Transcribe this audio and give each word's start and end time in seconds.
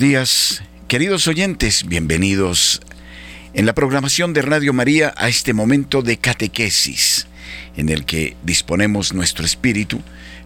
Días, 0.00 0.62
queridos 0.88 1.28
oyentes, 1.28 1.84
bienvenidos 1.86 2.80
en 3.52 3.66
la 3.66 3.74
programación 3.74 4.32
de 4.32 4.40
Radio 4.40 4.72
María 4.72 5.12
a 5.14 5.28
este 5.28 5.52
momento 5.52 6.00
de 6.00 6.16
catequesis, 6.16 7.26
en 7.76 7.90
el 7.90 8.06
que 8.06 8.34
disponemos 8.42 9.12
nuestro 9.12 9.44
espíritu 9.44 10.00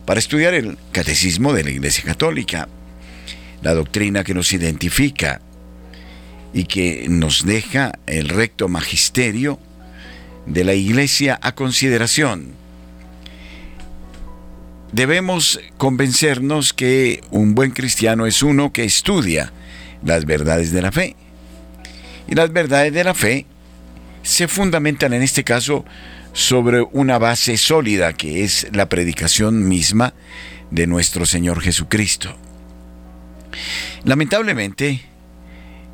para 0.06 0.18
estudiar 0.18 0.54
el 0.54 0.76
catecismo 0.90 1.52
de 1.52 1.62
la 1.62 1.70
Iglesia 1.70 2.02
Católica, 2.02 2.68
la 3.62 3.74
doctrina 3.74 4.24
que 4.24 4.34
nos 4.34 4.52
identifica 4.52 5.40
y 6.52 6.64
que 6.64 7.06
nos 7.08 7.46
deja 7.46 7.92
el 8.08 8.30
recto 8.30 8.66
magisterio 8.66 9.60
de 10.46 10.64
la 10.64 10.74
Iglesia 10.74 11.38
a 11.40 11.54
consideración 11.54 12.56
debemos 14.94 15.60
convencernos 15.76 16.72
que 16.72 17.20
un 17.32 17.56
buen 17.56 17.72
cristiano 17.72 18.26
es 18.26 18.44
uno 18.44 18.72
que 18.72 18.84
estudia 18.84 19.52
las 20.04 20.24
verdades 20.24 20.70
de 20.70 20.82
la 20.82 20.92
fe. 20.92 21.16
Y 22.28 22.36
las 22.36 22.52
verdades 22.52 22.92
de 22.92 23.02
la 23.02 23.12
fe 23.12 23.44
se 24.22 24.46
fundamentan 24.46 25.12
en 25.12 25.22
este 25.22 25.42
caso 25.42 25.84
sobre 26.32 26.82
una 26.92 27.18
base 27.18 27.56
sólida 27.56 28.12
que 28.12 28.44
es 28.44 28.68
la 28.72 28.88
predicación 28.88 29.68
misma 29.68 30.14
de 30.70 30.86
nuestro 30.86 31.26
Señor 31.26 31.60
Jesucristo. 31.60 32.36
Lamentablemente, 34.04 35.02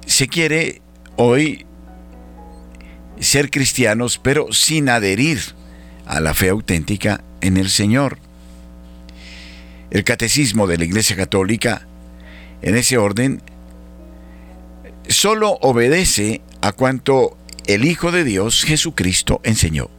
se 0.06 0.28
quiere 0.28 0.82
hoy 1.16 1.64
ser 3.18 3.50
cristianos 3.50 4.18
pero 4.22 4.52
sin 4.52 4.90
adherir 4.90 5.40
a 6.06 6.20
la 6.20 6.34
fe 6.34 6.50
auténtica 6.50 7.24
en 7.40 7.56
el 7.56 7.70
Señor. 7.70 8.18
El 9.90 10.04
catecismo 10.04 10.68
de 10.68 10.78
la 10.78 10.84
Iglesia 10.84 11.16
Católica, 11.16 11.86
en 12.62 12.76
ese 12.76 12.96
orden, 12.96 13.42
solo 15.08 15.58
obedece 15.62 16.42
a 16.60 16.72
cuanto 16.72 17.36
el 17.66 17.84
Hijo 17.84 18.12
de 18.12 18.22
Dios, 18.22 18.64
Jesucristo, 18.64 19.40
enseñó. 19.42 19.90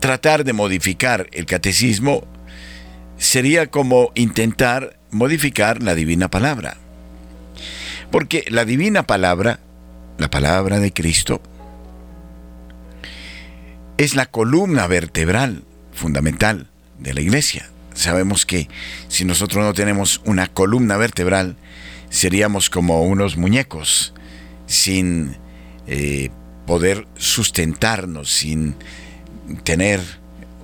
Tratar 0.00 0.44
de 0.44 0.52
modificar 0.54 1.28
el 1.32 1.46
catecismo 1.46 2.24
sería 3.18 3.66
como 3.66 4.12
intentar 4.14 4.98
modificar 5.10 5.82
la 5.82 5.94
divina 5.94 6.28
palabra. 6.28 6.78
Porque 8.10 8.44
la 8.48 8.64
divina 8.64 9.06
palabra, 9.06 9.60
la 10.18 10.30
palabra 10.30 10.80
de 10.80 10.92
Cristo, 10.92 11.40
es 13.98 14.16
la 14.16 14.26
columna 14.26 14.86
vertebral 14.86 15.64
fundamental 15.92 16.71
de 17.02 17.14
la 17.14 17.20
iglesia. 17.20 17.68
Sabemos 17.94 18.46
que 18.46 18.68
si 19.08 19.24
nosotros 19.24 19.64
no 19.64 19.74
tenemos 19.74 20.20
una 20.24 20.46
columna 20.46 20.96
vertebral, 20.96 21.56
seríamos 22.10 22.70
como 22.70 23.02
unos 23.02 23.36
muñecos, 23.36 24.14
sin 24.66 25.36
eh, 25.86 26.30
poder 26.66 27.06
sustentarnos, 27.16 28.30
sin 28.30 28.74
tener 29.64 30.00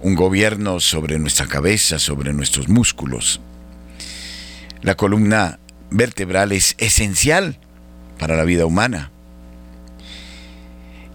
un 0.02 0.14
gobierno 0.14 0.81
sobre 0.81 1.19
nuestra 1.19 1.46
cabeza, 1.46 1.99
sobre 1.99 2.32
nuestros 2.32 2.69
músculos. 2.69 3.40
La 4.82 4.96
columna 4.96 5.58
vertebral 5.90 6.52
es 6.52 6.75
esencial 6.79 7.58
para 8.19 8.37
la 8.37 8.44
vida 8.44 8.64
humana. 8.64 9.11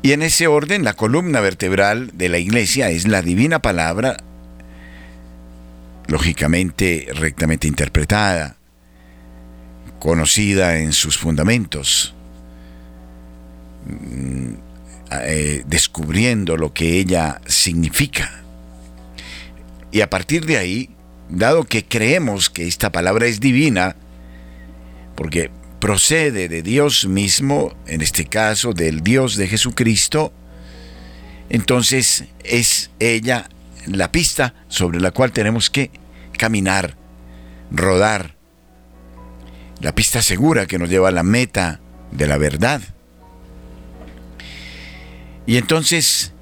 Y 0.01 0.11
en 0.11 0.21
ese 0.21 0.47
orden, 0.47 0.83
la 0.83 0.93
columna 0.93 1.39
vertebral 1.39 2.11
de 2.13 2.27
la 2.27 2.37
iglesia 2.37 2.89
es 2.89 3.07
la 3.07 3.21
divina 3.21 3.59
palabra 3.59 4.17
lógicamente 6.07 7.07
rectamente 7.13 7.67
interpretada, 7.67 8.57
conocida 9.99 10.79
en 10.79 10.93
sus 10.93 11.17
fundamentos, 11.17 12.13
mm, 13.85 14.53
eh, 15.21 15.63
descubriendo 15.65 16.57
lo 16.57 16.73
que 16.73 16.99
ella 16.99 17.39
significa. 17.45 18.43
Y 19.91 20.01
a 20.01 20.09
partir 20.09 20.45
de 20.45 20.57
ahí, 20.57 20.89
dado 21.29 21.63
que 21.65 21.85
creemos 21.85 22.49
que 22.49 22.67
esta 22.67 22.91
palabra 22.91 23.27
es 23.27 23.39
divina, 23.39 23.95
porque 25.15 25.51
procede 25.79 26.47
de 26.47 26.63
Dios 26.63 27.07
mismo, 27.07 27.75
en 27.87 28.01
este 28.01 28.25
caso 28.25 28.73
del 28.73 29.01
Dios 29.01 29.35
de 29.35 29.47
Jesucristo, 29.47 30.33
entonces 31.49 32.25
es 32.43 32.89
ella 32.99 33.49
la 33.87 34.11
pista 34.11 34.53
sobre 34.67 34.99
la 34.99 35.11
cual 35.11 35.31
tenemos 35.31 35.69
que 35.69 35.91
caminar, 36.37 36.95
rodar. 37.71 38.35
La 39.79 39.93
pista 39.93 40.21
segura 40.21 40.65
que 40.65 40.79
nos 40.79 40.89
lleva 40.89 41.09
a 41.09 41.11
la 41.11 41.23
meta 41.23 41.79
de 42.11 42.27
la 42.27 42.37
verdad. 42.37 42.81
Y 45.45 45.57
entonces 45.57 46.33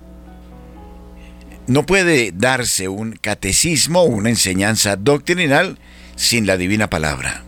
no 1.67 1.85
puede 1.85 2.31
darse 2.33 2.87
un 2.87 3.13
catecismo, 3.13 4.03
una 4.03 4.29
enseñanza 4.29 4.95
doctrinal 4.95 5.79
sin 6.15 6.45
la 6.45 6.57
divina 6.57 6.89
palabra. 6.89 7.43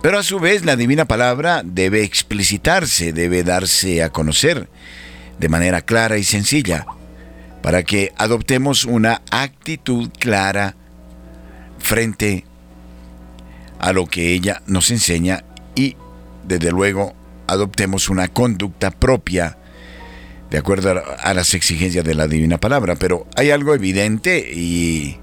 Pero 0.00 0.18
a 0.18 0.22
su 0.22 0.40
vez 0.40 0.64
la 0.64 0.76
divina 0.76 1.04
palabra 1.06 1.62
debe 1.64 2.02
explicitarse, 2.02 3.12
debe 3.12 3.44
darse 3.44 4.02
a 4.02 4.10
conocer 4.10 4.68
de 5.38 5.48
manera 5.48 5.80
clara 5.80 6.18
y 6.18 6.24
sencilla 6.24 6.86
para 7.62 7.84
que 7.84 8.12
adoptemos 8.16 8.84
una 8.84 9.22
actitud 9.30 10.10
clara 10.18 10.74
frente 11.78 12.44
a 13.78 13.92
lo 13.92 14.06
que 14.06 14.32
ella 14.32 14.62
nos 14.66 14.90
enseña 14.90 15.44
y 15.74 15.96
desde 16.44 16.70
luego 16.70 17.14
adoptemos 17.46 18.08
una 18.08 18.28
conducta 18.28 18.90
propia 18.90 19.58
de 20.50 20.58
acuerdo 20.58 21.02
a 21.18 21.34
las 21.34 21.54
exigencias 21.54 22.04
de 22.04 22.14
la 22.14 22.28
divina 22.28 22.58
palabra. 22.58 22.96
Pero 22.96 23.26
hay 23.36 23.50
algo 23.50 23.74
evidente 23.74 24.38
y 24.52 25.16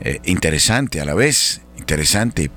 eh, 0.00 0.20
interesante 0.24 1.00
a 1.00 1.04
la 1.04 1.14
vez, 1.14 1.60
interesante, 1.76 2.50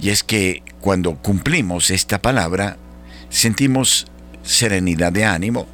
y 0.00 0.10
es 0.10 0.22
que 0.22 0.62
cuando 0.80 1.16
cumplimos 1.16 1.90
esta 1.90 2.20
palabra 2.22 2.76
sentimos 3.30 4.06
serenidad 4.42 5.12
de 5.12 5.24
ánimo, 5.24 5.66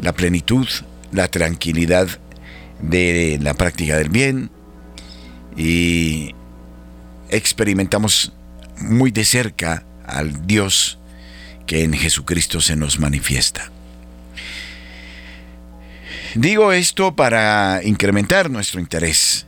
la 0.00 0.12
plenitud 0.12 0.68
la 1.12 1.28
tranquilidad 1.28 2.08
de 2.80 3.38
la 3.40 3.54
práctica 3.54 3.96
del 3.96 4.08
bien 4.08 4.50
y 5.56 6.34
experimentamos 7.28 8.32
muy 8.78 9.10
de 9.10 9.24
cerca 9.24 9.84
al 10.06 10.46
Dios 10.46 10.98
que 11.66 11.84
en 11.84 11.92
Jesucristo 11.92 12.60
se 12.60 12.76
nos 12.76 12.98
manifiesta. 12.98 13.70
Digo 16.34 16.72
esto 16.72 17.14
para 17.14 17.80
incrementar 17.84 18.50
nuestro 18.50 18.80
interés, 18.80 19.46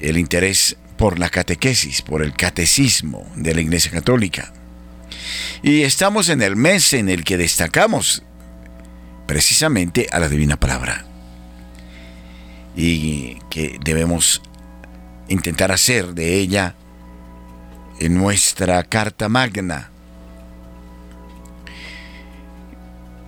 el 0.00 0.18
interés 0.18 0.76
por 0.96 1.18
la 1.18 1.28
catequesis, 1.28 2.02
por 2.02 2.22
el 2.22 2.34
catecismo 2.34 3.30
de 3.36 3.54
la 3.54 3.60
Iglesia 3.60 3.90
Católica. 3.90 4.52
Y 5.62 5.82
estamos 5.82 6.28
en 6.28 6.42
el 6.42 6.56
mes 6.56 6.92
en 6.92 7.08
el 7.08 7.24
que 7.24 7.36
destacamos 7.36 8.22
precisamente 9.26 10.08
a 10.12 10.18
la 10.18 10.28
divina 10.28 10.56
palabra. 10.56 11.04
Y 12.76 13.38
que 13.50 13.78
debemos 13.84 14.42
intentar 15.28 15.72
hacer 15.72 16.14
de 16.14 16.38
ella 16.38 16.74
en 18.00 18.14
nuestra 18.14 18.82
carta 18.84 19.28
magna. 19.28 19.90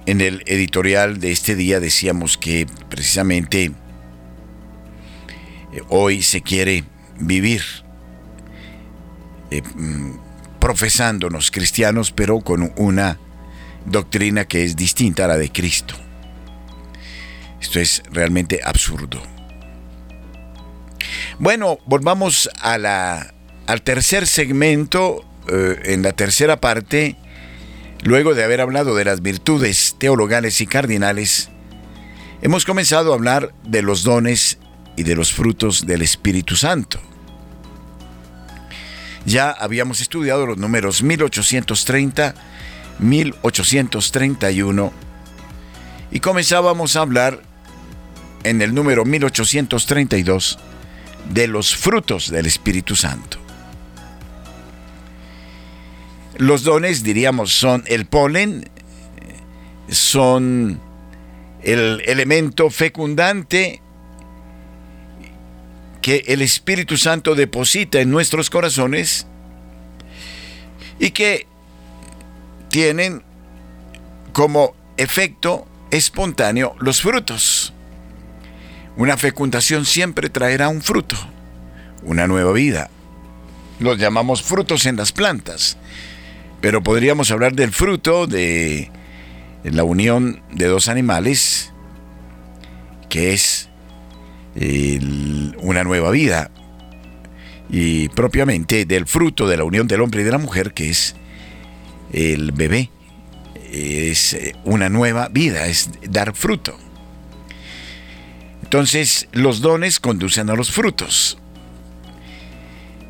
En 0.06 0.20
el 0.20 0.42
editorial 0.46 1.20
de 1.20 1.32
este 1.32 1.56
día 1.56 1.80
decíamos 1.80 2.38
que 2.38 2.66
precisamente 2.88 3.64
eh, 3.64 3.72
hoy 5.88 6.22
se 6.22 6.42
quiere 6.42 6.84
vivir 7.18 7.62
eh, 9.50 9.62
mm, 9.62 10.12
profesándonos 10.60 11.50
cristianos, 11.50 12.12
pero 12.12 12.40
con 12.40 12.72
una 12.76 13.18
doctrina 13.86 14.44
que 14.44 14.64
es 14.64 14.76
distinta 14.76 15.24
a 15.24 15.28
la 15.28 15.36
de 15.36 15.50
Cristo. 15.50 15.94
Esto 17.60 17.80
es 17.80 18.02
realmente 18.10 18.60
absurdo. 18.62 19.22
Bueno, 21.38 21.78
volvamos 21.86 22.48
a 22.60 22.78
la, 22.78 23.34
al 23.66 23.82
tercer 23.82 24.26
segmento, 24.26 25.24
eh, 25.48 25.80
en 25.84 26.02
la 26.02 26.12
tercera 26.12 26.60
parte, 26.60 27.16
luego 28.02 28.34
de 28.34 28.44
haber 28.44 28.60
hablado 28.60 28.94
de 28.94 29.04
las 29.04 29.22
virtudes 29.22 29.96
teologales 29.98 30.60
y 30.60 30.66
cardinales, 30.66 31.50
hemos 32.42 32.64
comenzado 32.64 33.12
a 33.12 33.16
hablar 33.16 33.52
de 33.64 33.82
los 33.82 34.02
dones 34.02 34.58
y 34.96 35.02
de 35.02 35.14
los 35.14 35.32
frutos 35.32 35.86
del 35.86 36.02
Espíritu 36.02 36.56
Santo. 36.56 37.00
Ya 39.26 39.50
habíamos 39.50 40.00
estudiado 40.00 40.46
los 40.46 40.56
números 40.56 41.02
1830 41.02 42.34
1831 42.98 44.92
y 46.10 46.20
comenzábamos 46.20 46.96
a 46.96 47.00
hablar 47.00 47.42
en 48.44 48.62
el 48.62 48.74
número 48.74 49.04
1832 49.04 50.58
de 51.32 51.48
los 51.48 51.74
frutos 51.74 52.30
del 52.30 52.46
Espíritu 52.46 52.94
Santo. 52.94 53.38
Los 56.38 56.62
dones, 56.62 57.02
diríamos, 57.02 57.52
son 57.52 57.82
el 57.86 58.06
polen, 58.06 58.68
son 59.88 60.80
el 61.62 62.02
elemento 62.06 62.70
fecundante 62.70 63.80
que 66.02 66.22
el 66.28 66.42
Espíritu 66.42 66.96
Santo 66.96 67.34
deposita 67.34 68.00
en 68.00 68.10
nuestros 68.10 68.48
corazones 68.48 69.26
y 71.00 71.10
que 71.10 71.46
tienen 72.76 73.22
como 74.34 74.76
efecto 74.98 75.66
espontáneo 75.90 76.74
los 76.78 77.00
frutos. 77.00 77.72
Una 78.98 79.16
fecundación 79.16 79.86
siempre 79.86 80.28
traerá 80.28 80.68
un 80.68 80.82
fruto, 80.82 81.16
una 82.02 82.26
nueva 82.26 82.52
vida. 82.52 82.90
Los 83.80 83.96
llamamos 83.96 84.42
frutos 84.42 84.84
en 84.84 84.96
las 84.96 85.12
plantas, 85.12 85.78
pero 86.60 86.82
podríamos 86.82 87.30
hablar 87.30 87.54
del 87.54 87.72
fruto 87.72 88.26
de 88.26 88.90
la 89.64 89.82
unión 89.82 90.42
de 90.52 90.66
dos 90.66 90.88
animales, 90.88 91.72
que 93.08 93.32
es 93.32 93.70
una 95.62 95.82
nueva 95.82 96.10
vida, 96.10 96.50
y 97.70 98.10
propiamente 98.10 98.84
del 98.84 99.06
fruto 99.06 99.48
de 99.48 99.56
la 99.56 99.64
unión 99.64 99.86
del 99.86 100.02
hombre 100.02 100.20
y 100.20 100.24
de 100.24 100.30
la 100.30 100.38
mujer, 100.38 100.74
que 100.74 100.90
es 100.90 101.16
el 102.12 102.52
bebé. 102.52 102.90
Es 103.72 104.36
una 104.64 104.88
nueva 104.88 105.28
vida, 105.28 105.66
es 105.66 105.90
dar 106.08 106.34
fruto. 106.34 106.78
Entonces, 108.62 109.28
los 109.32 109.60
dones 109.60 110.00
conducen 110.00 110.50
a 110.50 110.54
los 110.54 110.70
frutos. 110.72 111.38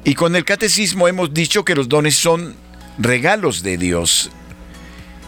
Y 0.05 0.15
con 0.15 0.37
el 0.37 0.45
catecismo 0.45 1.09
hemos 1.09 1.35
dicho 1.35 1.65
que 1.65 1.75
los 1.75 1.89
dones 1.89 2.15
son 2.15 2.55
regalos 2.99 3.63
de 3.63 3.77
Dios, 3.77 4.31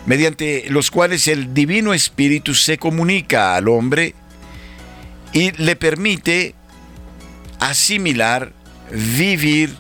mediante 0.06 0.66
los 0.70 0.90
cuales 0.90 1.26
el 1.28 1.52
Divino 1.52 1.94
Espíritu 1.94 2.54
se 2.54 2.78
comunica 2.78 3.56
al 3.56 3.68
hombre 3.68 4.14
y 5.32 5.50
le 5.52 5.76
permite 5.76 6.54
asimilar, 7.58 8.52
vivir, 8.92 9.74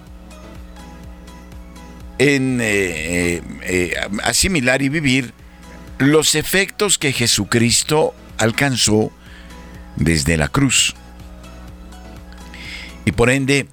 en 2.18 2.60
eh, 2.60 2.66
eh, 2.66 3.42
eh, 3.62 3.94
asimilar 4.24 4.82
y 4.82 4.88
vivir 4.88 5.32
los 5.98 6.34
efectos 6.34 6.98
que 6.98 7.12
Jesucristo 7.12 8.14
alcanzó 8.36 9.12
desde 9.96 10.36
la 10.36 10.48
cruz. 10.48 10.94
Y 13.04 13.12
por 13.12 13.30
ende, 13.30 13.66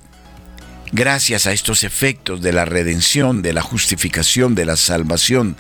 gracias 0.92 1.46
a 1.46 1.52
estos 1.52 1.84
efectos 1.84 2.42
de 2.42 2.54
la 2.54 2.66
redención, 2.66 3.42
de 3.42 3.54
la 3.54 3.62
justificación, 3.62 4.56
de 4.56 4.66
la 4.66 4.76
salvación 4.76 5.58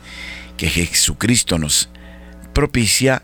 que 0.57 0.69
Jesucristo 0.69 1.59
nos 1.59 1.89
propicia, 2.53 3.23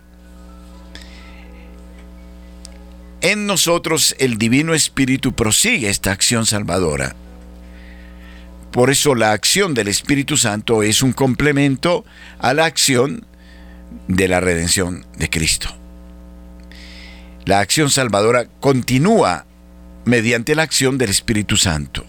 en 3.21 3.45
nosotros 3.45 4.15
el 4.17 4.37
Divino 4.37 4.73
Espíritu 4.73 5.33
prosigue 5.33 5.89
esta 5.89 6.11
acción 6.11 6.45
salvadora. 6.47 7.15
Por 8.71 8.89
eso 8.89 9.15
la 9.15 9.33
acción 9.33 9.73
del 9.73 9.89
Espíritu 9.89 10.37
Santo 10.37 10.81
es 10.81 11.03
un 11.03 11.11
complemento 11.11 12.05
a 12.39 12.53
la 12.53 12.65
acción 12.65 13.25
de 14.07 14.27
la 14.27 14.39
redención 14.39 15.05
de 15.17 15.29
Cristo. 15.29 15.69
La 17.45 17.59
acción 17.59 17.89
salvadora 17.89 18.45
continúa 18.59 19.45
mediante 20.05 20.55
la 20.55 20.63
acción 20.63 20.97
del 20.97 21.09
Espíritu 21.09 21.57
Santo. 21.57 22.05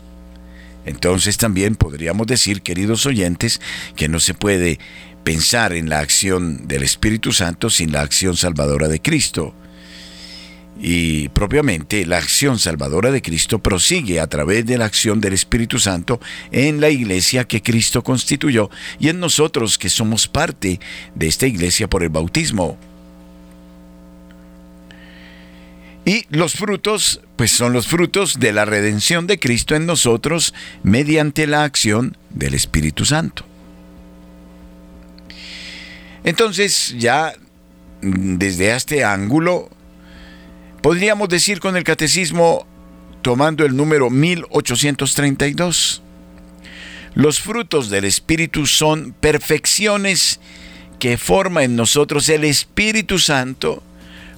Entonces 0.84 1.36
también 1.36 1.74
podríamos 1.74 2.26
decir, 2.26 2.62
queridos 2.62 3.06
oyentes, 3.06 3.60
que 3.96 4.08
no 4.08 4.20
se 4.20 4.34
puede 4.34 4.78
pensar 5.24 5.72
en 5.72 5.88
la 5.88 6.00
acción 6.00 6.66
del 6.66 6.82
Espíritu 6.82 7.32
Santo 7.32 7.70
sin 7.70 7.92
la 7.92 8.02
acción 8.02 8.36
salvadora 8.36 8.88
de 8.88 9.00
Cristo. 9.00 9.54
Y 10.80 11.28
propiamente 11.28 12.06
la 12.06 12.16
acción 12.18 12.58
salvadora 12.58 13.10
de 13.10 13.22
Cristo 13.22 13.58
prosigue 13.58 14.20
a 14.20 14.26
través 14.26 14.66
de 14.66 14.78
la 14.78 14.86
acción 14.86 15.20
del 15.20 15.34
Espíritu 15.34 15.78
Santo 15.78 16.20
en 16.50 16.80
la 16.80 16.88
iglesia 16.88 17.44
que 17.44 17.62
Cristo 17.62 18.02
constituyó 18.02 18.70
y 18.98 19.08
en 19.08 19.20
nosotros 19.20 19.78
que 19.78 19.90
somos 19.90 20.26
parte 20.28 20.80
de 21.14 21.26
esta 21.26 21.46
iglesia 21.46 21.88
por 21.88 22.02
el 22.02 22.08
bautismo. 22.08 22.78
Y 26.04 26.26
los 26.30 26.54
frutos, 26.54 27.20
pues 27.36 27.52
son 27.52 27.72
los 27.72 27.86
frutos 27.86 28.40
de 28.40 28.52
la 28.52 28.64
redención 28.64 29.28
de 29.28 29.38
Cristo 29.38 29.76
en 29.76 29.86
nosotros 29.86 30.52
mediante 30.82 31.46
la 31.46 31.62
acción 31.62 32.16
del 32.30 32.54
Espíritu 32.54 33.04
Santo. 33.04 33.44
Entonces, 36.24 36.94
ya 36.98 37.34
desde 38.00 38.74
este 38.74 39.04
ángulo, 39.04 39.70
podríamos 40.82 41.28
decir 41.28 41.60
con 41.60 41.76
el 41.76 41.84
catecismo, 41.84 42.66
tomando 43.22 43.64
el 43.64 43.76
número 43.76 44.10
1832, 44.10 46.02
los 47.14 47.40
frutos 47.40 47.88
del 47.88 48.04
Espíritu 48.04 48.66
son 48.66 49.12
perfecciones 49.12 50.40
que 50.98 51.16
forma 51.18 51.62
en 51.64 51.76
nosotros 51.76 52.28
el 52.28 52.44
Espíritu 52.44 53.18
Santo, 53.18 53.82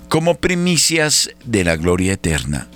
como 0.08 0.36
primicias 0.36 1.30
de 1.44 1.64
la 1.64 1.76
gloria 1.76 2.12
eterna. 2.12 2.68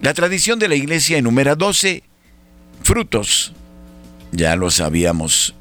La 0.00 0.14
tradición 0.14 0.58
de 0.58 0.68
la 0.68 0.74
iglesia 0.74 1.18
enumera 1.18 1.54
12 1.54 2.02
frutos. 2.82 3.52
Ya 4.32 4.56
los 4.56 4.80
habíamos 4.80 5.54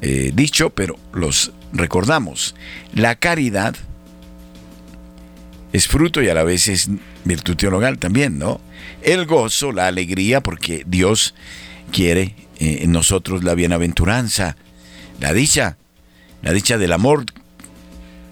eh, 0.00 0.32
dicho, 0.34 0.70
pero 0.70 0.98
los 1.12 1.52
recordamos. 1.72 2.54
La 2.94 3.14
caridad 3.16 3.76
es 5.72 5.88
fruto 5.88 6.22
y 6.22 6.28
a 6.28 6.34
la 6.34 6.44
vez 6.44 6.68
es 6.68 6.88
virtud 7.24 7.56
teologal 7.56 7.98
también, 7.98 8.38
¿no? 8.38 8.60
El 9.02 9.26
gozo, 9.26 9.72
la 9.72 9.86
alegría, 9.86 10.42
porque 10.42 10.84
Dios 10.86 11.34
quiere 11.90 12.34
eh, 12.58 12.78
en 12.82 12.92
nosotros 12.92 13.44
la 13.44 13.54
bienaventuranza, 13.54 14.56
la 15.20 15.32
dicha, 15.32 15.76
la 16.42 16.52
dicha 16.52 16.78
del 16.78 16.92
amor 16.92 17.24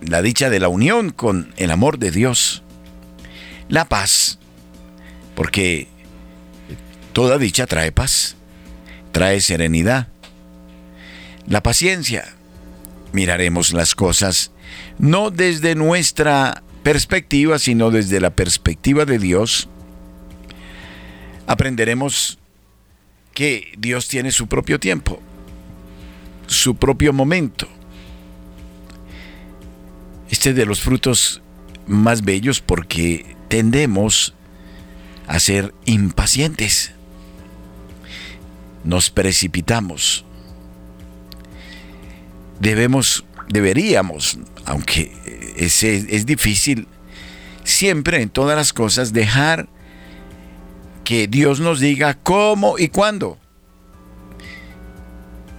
la 0.01 0.23
dicha 0.23 0.51
de 0.51 0.61
la 0.61 0.69
unión 0.69 1.11
con 1.11 1.53
el 1.57 1.71
amor 1.71 1.99
de 1.99 2.11
Dios, 2.11 2.63
la 3.69 3.85
paz, 3.85 4.39
porque 5.35 5.89
toda 7.13 7.39
dicha 7.39 7.67
trae 7.67 7.93
paz, 7.93 8.37
trae 9.13 9.41
serenidad, 9.41 10.09
la 11.47 11.63
paciencia. 11.63 12.35
Miraremos 13.13 13.73
las 13.73 13.95
cosas 13.95 14.53
no 14.99 15.31
desde 15.31 15.75
nuestra 15.75 16.63
perspectiva, 16.83 17.59
sino 17.59 17.91
desde 17.91 18.21
la 18.21 18.31
perspectiva 18.31 19.05
de 19.05 19.19
Dios. 19.19 19.69
Aprenderemos 21.47 22.39
que 23.35 23.73
Dios 23.79 24.09
tiene 24.09 24.31
su 24.31 24.47
propio 24.47 24.79
tiempo, 24.79 25.21
su 26.47 26.77
propio 26.77 27.13
momento 27.13 27.69
este 30.31 30.55
de 30.55 30.65
los 30.65 30.81
frutos 30.81 31.43
más 31.87 32.23
bellos 32.23 32.61
porque 32.61 33.37
tendemos 33.49 34.33
a 35.27 35.41
ser 35.41 35.75
impacientes. 35.85 36.93
Nos 38.85 39.11
precipitamos. 39.11 40.25
Debemos, 42.61 43.25
deberíamos, 43.49 44.39
aunque 44.71 45.13
es, 45.57 45.83
es 45.83 46.27
difícil, 46.27 46.87
siempre 47.65 48.23
en 48.23 48.29
todas 48.29 48.57
las 48.57 48.73
cosas 48.73 49.13
dejar 49.13 49.69
que 51.03 51.27
Dios 51.27 51.59
nos 51.59 51.81
diga 51.81 52.15
cómo 52.15 52.79
y 52.79 52.89
cuándo. 52.89 53.37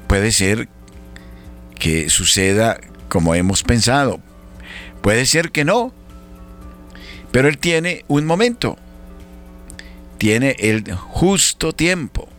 Puede 0.07 0.31
ser 0.31 0.69
que 1.77 2.09
suceda 2.09 2.79
como 3.09 3.35
hemos 3.35 3.63
pensado, 3.63 4.21
Puede 5.01 5.25
ser 5.25 5.51
que 5.51 5.65
no, 5.65 5.91
pero 7.31 7.49
Él 7.49 7.57
tiene 7.57 8.05
un 8.07 8.25
momento, 8.25 8.77
tiene 10.19 10.55
el 10.59 10.93
justo 10.93 11.73
tiempo. 11.73 12.29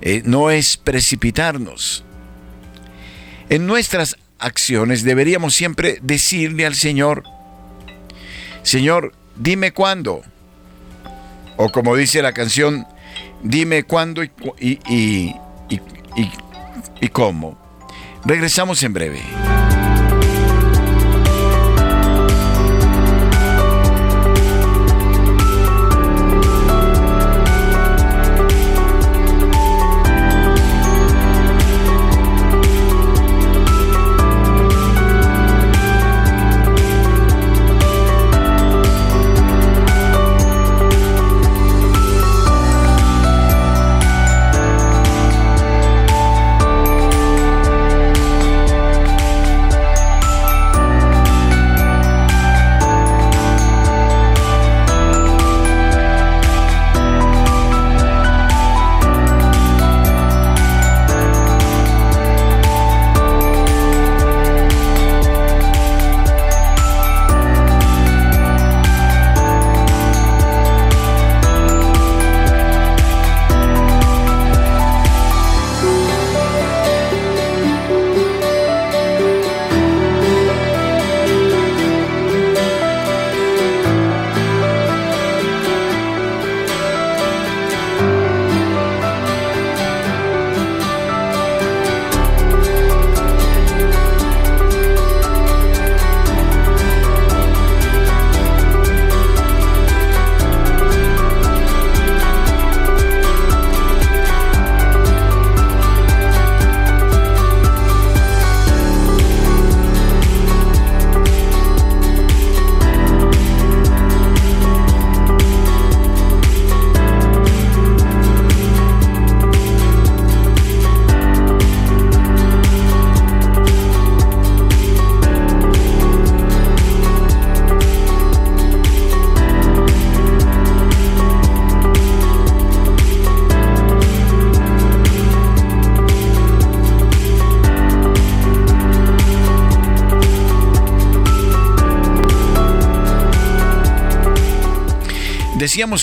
Eh, 0.00 0.22
no 0.24 0.50
es 0.50 0.78
precipitarnos. 0.78 2.04
En 3.50 3.66
nuestras 3.66 4.16
acciones 4.40 5.02
deberíamos 5.02 5.54
siempre 5.54 5.98
decirle 6.02 6.66
al 6.66 6.74
Señor, 6.74 7.24
Señor, 8.62 9.12
dime 9.36 9.72
cuándo. 9.72 10.22
O 11.56 11.70
como 11.70 11.96
dice 11.96 12.22
la 12.22 12.32
canción, 12.32 12.86
dime 13.42 13.82
cuándo 13.84 14.22
y, 14.22 14.30
y, 14.58 15.34
y, 15.68 15.80
y 17.00 17.08
cómo. 17.08 17.58
Regresamos 18.24 18.82
en 18.82 18.92
breve. 18.92 19.49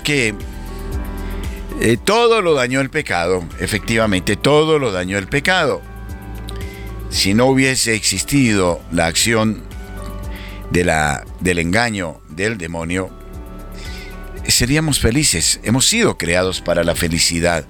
Que 0.01 0.33
eh, 1.79 1.97
todo 2.03 2.41
lo 2.41 2.55
dañó 2.55 2.81
el 2.81 2.89
pecado, 2.89 3.43
efectivamente, 3.59 4.35
todo 4.35 4.79
lo 4.79 4.91
dañó 4.91 5.19
el 5.19 5.27
pecado. 5.27 5.83
Si 7.11 7.35
no 7.35 7.45
hubiese 7.45 7.93
existido 7.93 8.81
la 8.91 9.05
acción 9.05 9.61
de 10.71 10.83
la, 10.83 11.23
del 11.41 11.59
engaño 11.59 12.19
del 12.29 12.57
demonio, 12.57 13.11
seríamos 14.47 14.99
felices. 14.99 15.59
Hemos 15.63 15.85
sido 15.85 16.17
creados 16.17 16.59
para 16.59 16.83
la 16.83 16.95
felicidad. 16.95 17.65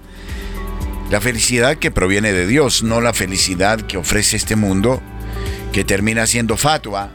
La 1.12 1.20
felicidad 1.20 1.76
que 1.78 1.92
proviene 1.92 2.32
de 2.32 2.48
Dios, 2.48 2.84
no 2.84 3.02
la 3.02 3.14
felicidad 3.14 3.82
que 3.82 3.98
ofrece 3.98 4.38
este 4.38 4.56
mundo, 4.56 5.02
que 5.74 5.84
termina 5.84 6.26
siendo 6.26 6.56
fatua, 6.56 7.12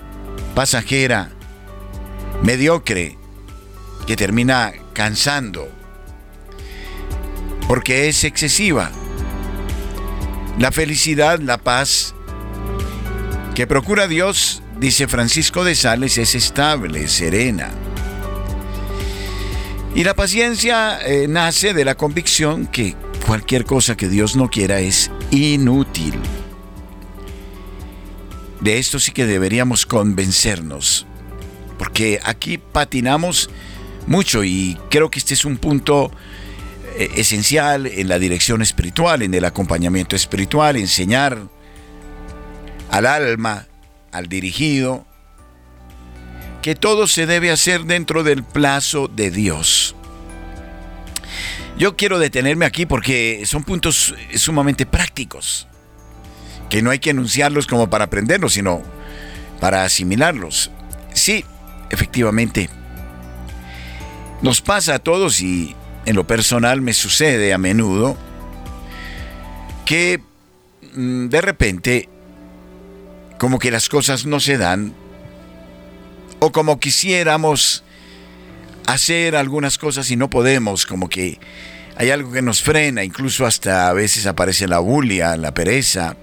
pasajera, 0.55 1.31
mediocre, 2.43 3.17
que 4.07 4.17
termina 4.17 4.73
cansando, 4.93 5.69
porque 7.69 8.09
es 8.09 8.25
excesiva. 8.25 8.91
La 10.59 10.71
felicidad, 10.71 11.39
la 11.41 11.59
paz 11.59 12.15
que 13.55 13.67
procura 13.67 14.09
Dios, 14.09 14.63
dice 14.79 15.09
Francisco 15.09 15.65
de 15.65 15.75
Sales, 15.75 16.19
es 16.19 16.35
estable, 16.35 17.09
serena. 17.09 17.71
Y 19.95 20.05
la 20.05 20.15
paciencia 20.15 20.99
eh, 21.05 21.27
nace 21.29 21.75
de 21.75 21.85
la 21.85 21.95
convicción 21.95 22.67
que 22.67 22.97
cualquier 23.27 23.65
cosa 23.65 23.97
que 23.97 24.09
Dios 24.09 24.37
no 24.37 24.49
quiera 24.49 24.81
es 24.81 25.11
inútil. 25.31 26.15
De 28.61 28.79
esto 28.79 28.99
sí 28.99 29.13
que 29.13 29.27
deberíamos 29.27 29.87
convencernos, 29.87 31.07
porque 31.79 32.21
aquí 32.25 32.59
patinamos 32.59 33.51
mucho 34.07 34.45
y 34.45 34.79
creo 34.91 35.11
que 35.11 35.19
este 35.19 35.35
es 35.35 35.45
un 35.45 35.57
punto 35.57 36.11
eh, 36.97 37.11
esencial 37.17 37.87
en 37.87 38.09
la 38.09 38.19
dirección 38.19 38.63
espiritual, 38.63 39.23
en 39.23 39.35
el 39.35 39.45
acompañamiento 39.45 40.17
espiritual, 40.17 40.77
enseñar 40.77 41.39
al 42.91 43.07
alma, 43.07 43.67
al 44.13 44.29
dirigido, 44.29 45.07
que 46.61 46.75
todo 46.75 47.07
se 47.07 47.27
debe 47.27 47.51
hacer 47.51 47.85
dentro 47.85 48.23
del 48.23 48.45
plazo 48.45 49.09
de 49.09 49.31
Dios. 49.31 49.97
Yo 51.79 51.97
quiero 51.97 52.19
detenerme 52.19 52.67
aquí 52.67 52.87
porque 52.87 53.43
son 53.47 53.65
puntos 53.65 54.15
sumamente 54.35 54.85
prácticos, 54.85 55.67
que 56.69 56.83
no 56.83 56.91
hay 56.91 56.99
que 56.99 57.11
enunciarlos 57.11 57.67
como 57.67 57.89
para 57.89 58.05
aprenderlos, 58.05 58.53
sino 58.53 58.83
para 59.61 59.85
asimilarlos. 59.85 60.71
Sí, 61.15 61.45
efectivamente, 61.91 62.69
nos 64.43 64.61
pasa 64.61 64.97
a 64.97 64.99
todos 64.99 65.41
y 65.41 65.75
en 66.05 66.17
lo 66.17 66.27
personal 66.27 66.81
me 66.83 66.93
sucede 66.93 67.53
a 67.53 67.59
menudo 67.59 68.17
que 69.85 70.21
mm, 70.95 71.29
de 71.29 71.41
repente 71.41 72.09
como 73.39 73.59
que 73.59 73.71
las 73.71 73.89
cosas 73.89 74.27
no 74.27 74.41
se 74.41 74.59
dan 74.59 74.95
o 76.41 76.51
como 76.51 76.81
quisiéramos 76.81 77.85
hacer 78.87 79.37
algunas 79.37 79.79
cosas 79.79 80.11
y 80.11 80.17
no 80.17 80.29
podemos, 80.29 80.87
como 80.87 81.09
que 81.09 81.39
hay 81.97 82.11
algo 82.11 82.33
que 82.33 82.43
nos 82.43 82.63
frena, 82.63 83.05
incluso 83.05 83.47
hasta 83.47 83.89
a 83.89 83.93
veces 83.93 84.27
aparece 84.27 84.67
la 84.67 84.81
bulia, 84.81 85.37
la 85.37 85.55
pereza. 85.55 86.17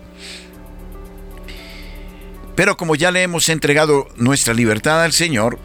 Pero 2.55 2.75
como 2.75 2.95
ya 2.95 3.11
le 3.11 3.23
hemos 3.23 3.47
entregado 3.47 4.09
nuestra 4.17 4.53
libertad 4.53 5.03
al 5.03 5.13
Señor, 5.13 5.57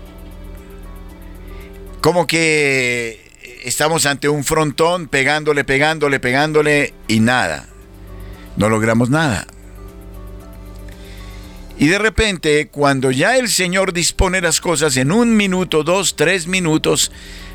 como 2.05 2.27
que 2.27 3.19
estamos 3.65 4.05
ante 4.05 4.29
un 4.29 4.45
frontón 4.45 5.09
pegándole, 5.09 5.65
pegándole, 5.65 6.21
pegándole 6.21 6.93
y 7.09 7.21
nada. 7.21 7.67
No 8.59 8.69
logramos 8.69 9.09
nada. 9.09 9.47
Y 11.79 11.87
de 11.87 11.99
repente, 11.99 12.69
cuando 12.69 13.11
ya 13.11 13.39
el 13.39 13.49
Señor 13.49 13.95
dispone 13.95 14.43
las 14.43 14.61
cosas 14.61 14.99
en 14.99 15.13
un 15.13 15.35
minuto, 15.35 15.83
dos, 15.83 16.15
tres 16.15 16.47
minutos, 16.47 17.11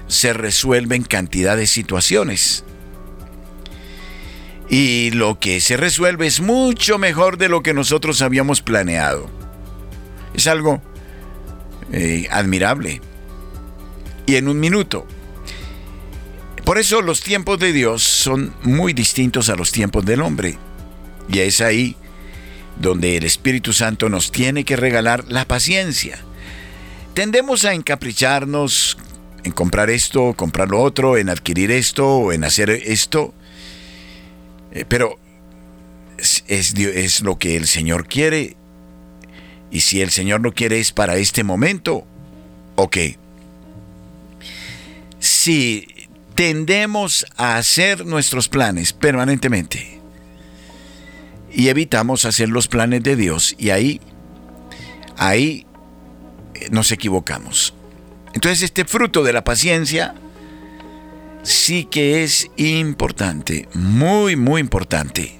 se 0.08 0.34
resuelven 0.34 1.04
cantidad 1.04 1.56
de 1.56 1.68
situaciones. 1.68 2.64
Y 4.68 5.12
lo 5.12 5.40
que 5.40 5.62
se 5.62 5.78
resuelve 5.78 6.26
es 6.26 6.42
mucho 6.42 6.98
mejor 6.98 7.38
de 7.38 7.50
lo 7.50 7.62
que 7.62 7.76
nosotros 7.76 8.24
habíamos 8.24 8.64
planeado. 8.64 9.30
Es 10.34 10.48
algo 10.48 10.82
eh, 11.92 12.28
admirable. 12.32 13.00
Y 14.30 14.36
en 14.36 14.48
un 14.48 14.60
minuto. 14.60 15.08
Por 16.64 16.78
eso 16.78 17.02
los 17.02 17.22
tiempos 17.22 17.58
de 17.58 17.74
Dios 17.74 18.04
son 18.04 18.54
muy 18.62 18.94
distintos 18.94 19.50
a 19.50 19.56
los 19.56 19.72
tiempos 19.72 20.06
del 20.06 20.22
hombre. 20.22 20.56
Y 21.34 21.40
es 21.40 21.62
ahí 21.62 21.96
donde 22.80 23.18
el 23.18 23.24
Espíritu 23.24 23.74
Santo 23.74 24.08
nos 24.08 24.32
tiene 24.32 24.66
que 24.66 24.76
regalar 24.76 25.26
la 25.30 25.46
paciencia. 25.46 26.20
Tendemos 27.16 27.66
a 27.66 27.74
encapricharnos 27.74 29.00
en 29.44 29.52
comprar 29.52 29.90
esto, 29.90 30.36
comprar 30.36 30.70
lo 30.70 30.80
otro, 30.80 31.18
en 31.18 31.30
adquirir 31.30 31.72
esto 31.72 32.08
o 32.08 32.32
en 32.32 32.44
hacer 32.44 32.70
esto, 32.70 33.34
eh, 34.72 34.86
pero 34.88 35.18
es, 36.46 37.22
lo 37.22 37.40
que 37.40 37.56
el 37.56 37.66
Señor 37.66 38.08
quiere. 38.08 38.58
Y 39.72 39.80
si 39.80 40.02
el 40.02 40.12
Señor 40.12 40.42
lo 40.42 40.54
quiere 40.54 40.80
es 40.80 40.92
para 40.92 41.18
este 41.18 41.44
momento, 41.44 42.06
ok. 42.76 42.98
Si 45.50 45.88
tendemos 46.36 47.26
a 47.36 47.58
hacer 47.58 48.06
nuestros 48.06 48.48
planes 48.48 48.94
permanentemente, 48.94 50.00
y 51.52 51.70
evitamos 51.70 52.26
hacer 52.26 52.50
los 52.50 52.68
planes 52.68 53.02
de 53.02 53.16
Dios 53.16 53.56
y 53.58 53.72
ahí, 53.72 54.00
ahí 55.18 55.66
eh, 56.54 56.68
nos 56.70 56.92
equivocamos. 56.92 57.74
Entonces 58.36 58.62
este 58.62 58.86
fruto 58.86 59.24
de 59.24 59.34
la 59.34 59.44
paciencia 59.44 60.14
sí 61.42 61.86
que 61.86 62.24
es 62.24 62.52
importante, 62.56 63.68
muy, 63.74 64.36
muy 64.36 64.62
importante. 64.62 65.40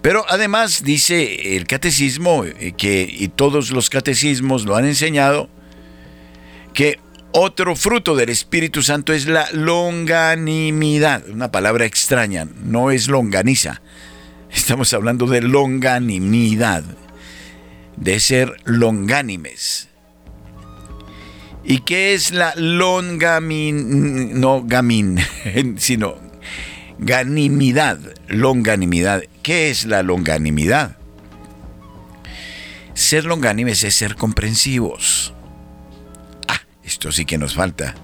Pero 0.00 0.24
además 0.30 0.82
dice 0.82 1.56
el 1.58 1.66
catecismo, 1.66 2.46
eh, 2.46 2.72
que, 2.74 3.06
y 3.06 3.28
todos 3.28 3.70
los 3.70 3.90
catecismos 3.90 4.64
lo 4.64 4.76
han 4.76 4.86
enseñado, 4.86 5.50
que 6.72 7.03
otro 7.36 7.76
fruto 7.76 8.14
del 8.16 8.30
Espíritu 8.30 8.82
Santo 8.82 9.12
es 9.12 9.26
la 9.26 9.48
longanimidad, 9.52 11.28
una 11.28 11.50
palabra 11.50 11.84
extraña, 11.84 12.46
no 12.64 12.90
es 12.90 13.08
longaniza, 13.08 13.82
Estamos 14.54 14.92
hablando 14.94 15.26
de 15.26 15.42
longanimidad, 15.42 16.84
de 17.96 18.20
ser 18.20 18.56
longánimes. 18.64 19.88
¿Y 21.64 21.78
qué 21.80 22.14
es 22.14 22.30
la 22.30 22.54
longamin, 22.54 24.40
no 24.40 24.62
gamin, 24.64 25.18
sino 25.78 26.16
ganimidad, 26.98 27.98
longanimidad? 28.28 29.24
¿Qué 29.42 29.70
es 29.70 29.86
la 29.86 30.04
longanimidad? 30.04 30.98
Ser 32.94 33.24
longánimes 33.24 33.82
es 33.82 33.96
ser 33.96 34.14
comprensivos. 34.14 35.33
Esto 36.84 37.12
sí 37.12 37.24
que 37.24 37.38
nos 37.38 37.54
falta. 37.54 37.94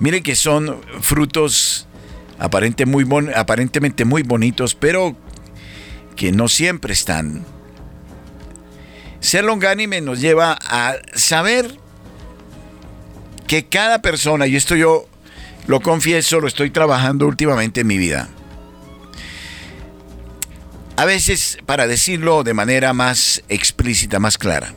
Miren 0.00 0.22
que 0.22 0.36
son 0.36 0.80
frutos 1.00 1.86
muy 2.86 3.06
aparentemente 3.34 4.04
muy 4.04 4.22
bonitos, 4.22 4.74
pero 4.74 5.16
que 6.16 6.32
no 6.32 6.48
siempre 6.48 6.92
están. 6.92 7.44
Ser 9.20 9.44
longánime 9.44 10.00
nos 10.00 10.20
lleva 10.20 10.58
a 10.60 10.96
saber 11.14 11.78
que 13.46 13.66
cada 13.66 14.02
persona, 14.02 14.46
y 14.46 14.56
esto 14.56 14.76
yo 14.76 15.08
lo 15.66 15.80
confieso, 15.80 16.40
lo 16.40 16.48
estoy 16.48 16.70
trabajando 16.70 17.26
últimamente 17.26 17.80
en 17.80 17.86
mi 17.86 17.98
vida. 17.98 18.28
A 20.96 21.04
veces, 21.04 21.58
para 21.66 21.86
decirlo 21.86 22.44
de 22.44 22.54
manera 22.54 22.92
más 22.92 23.42
explícita, 23.48 24.20
más 24.20 24.38
clara, 24.38 24.74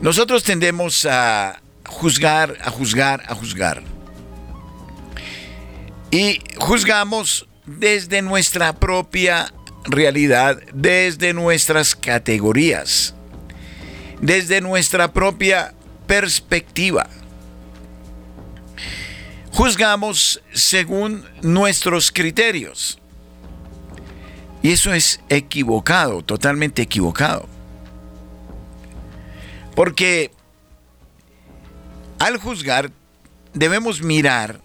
nosotros 0.00 0.42
tendemos 0.42 1.04
a 1.04 1.60
juzgar, 1.90 2.56
a 2.62 2.70
juzgar, 2.70 3.22
a 3.28 3.34
juzgar. 3.34 3.82
Y 6.10 6.40
juzgamos 6.56 7.46
desde 7.66 8.22
nuestra 8.22 8.72
propia 8.72 9.52
realidad 9.84 10.60
desde 10.72 11.32
nuestras 11.32 11.94
categorías, 11.94 13.14
desde 14.20 14.60
nuestra 14.60 15.12
propia 15.12 15.74
perspectiva. 16.06 17.08
Juzgamos 19.52 20.42
según 20.52 21.24
nuestros 21.42 22.12
criterios. 22.12 22.98
Y 24.62 24.72
eso 24.72 24.92
es 24.92 25.20
equivocado, 25.28 26.22
totalmente 26.22 26.82
equivocado. 26.82 27.48
Porque 29.74 30.30
al 32.20 32.36
juzgar 32.36 32.92
debemos 33.54 34.02
mirar, 34.02 34.60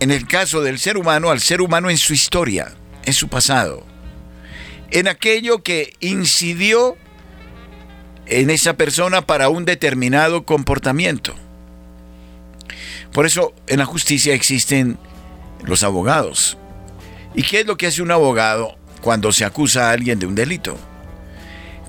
en 0.00 0.10
el 0.10 0.26
caso 0.26 0.62
del 0.62 0.80
ser 0.80 0.96
humano, 0.96 1.30
al 1.30 1.40
ser 1.40 1.60
humano 1.60 1.90
en 1.90 1.98
su 1.98 2.14
historia, 2.14 2.72
en 3.04 3.12
su 3.12 3.28
pasado, 3.28 3.86
en 4.90 5.06
aquello 5.06 5.62
que 5.62 5.92
incidió 6.00 6.96
en 8.26 8.48
esa 8.50 8.72
persona 8.78 9.26
para 9.26 9.50
un 9.50 9.66
determinado 9.66 10.44
comportamiento. 10.44 11.34
Por 13.12 13.26
eso 13.26 13.52
en 13.66 13.78
la 13.80 13.84
justicia 13.84 14.34
existen 14.34 14.98
los 15.62 15.82
abogados. 15.82 16.56
¿Y 17.34 17.42
qué 17.42 17.60
es 17.60 17.66
lo 17.66 17.76
que 17.76 17.86
hace 17.86 18.00
un 18.00 18.10
abogado 18.10 18.78
cuando 19.02 19.30
se 19.30 19.44
acusa 19.44 19.90
a 19.90 19.92
alguien 19.92 20.18
de 20.18 20.26
un 20.26 20.34
delito? 20.34 20.78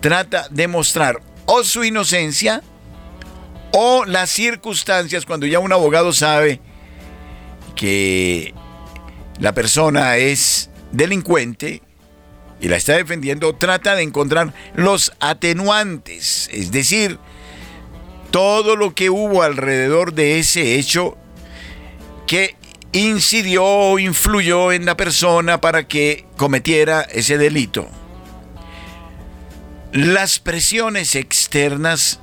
Trata 0.01 0.47
de 0.49 0.67
mostrar 0.67 1.21
o 1.45 1.63
su 1.63 1.85
inocencia 1.85 2.61
o 3.73 4.05
las 4.05 4.29
circunstancias 4.29 5.25
cuando 5.25 5.47
ya 5.47 5.59
un 5.59 5.73
abogado 5.73 6.13
sabe 6.13 6.61
que 7.75 8.53
la 9.39 9.53
persona 9.53 10.17
es 10.17 10.69
delincuente 10.91 11.81
y 12.61 12.67
la 12.69 12.77
está 12.77 12.93
defendiendo, 12.93 13.55
trata 13.55 13.95
de 13.95 14.03
encontrar 14.03 14.53
los 14.75 15.11
atenuantes, 15.19 16.49
es 16.53 16.71
decir, 16.71 17.19
todo 18.31 18.75
lo 18.75 18.95
que 18.95 19.09
hubo 19.09 19.43
alrededor 19.43 20.13
de 20.13 20.39
ese 20.39 20.75
hecho 20.75 21.17
que 22.27 22.55
incidió 22.93 23.65
o 23.65 23.99
influyó 23.99 24.71
en 24.71 24.85
la 24.85 24.95
persona 24.95 25.59
para 25.59 25.87
que 25.87 26.25
cometiera 26.37 27.01
ese 27.01 27.37
delito. 27.37 27.87
Las 29.91 30.39
presiones 30.39 31.15
externas 31.15 32.19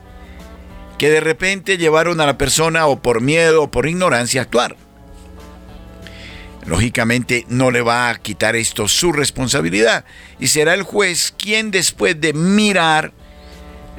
que 1.00 1.08
de 1.08 1.20
repente 1.20 1.78
llevaron 1.78 2.20
a 2.20 2.26
la 2.26 2.36
persona 2.36 2.86
o 2.86 3.00
por 3.00 3.22
miedo 3.22 3.62
o 3.62 3.70
por 3.70 3.88
ignorancia 3.88 4.42
a 4.42 4.44
actuar. 4.44 4.76
Lógicamente 6.66 7.46
no 7.48 7.70
le 7.70 7.80
va 7.80 8.10
a 8.10 8.18
quitar 8.18 8.54
esto 8.54 8.86
su 8.86 9.10
responsabilidad 9.10 10.04
y 10.38 10.48
será 10.48 10.74
el 10.74 10.82
juez 10.82 11.32
quien 11.34 11.70
después 11.70 12.20
de 12.20 12.34
mirar 12.34 13.14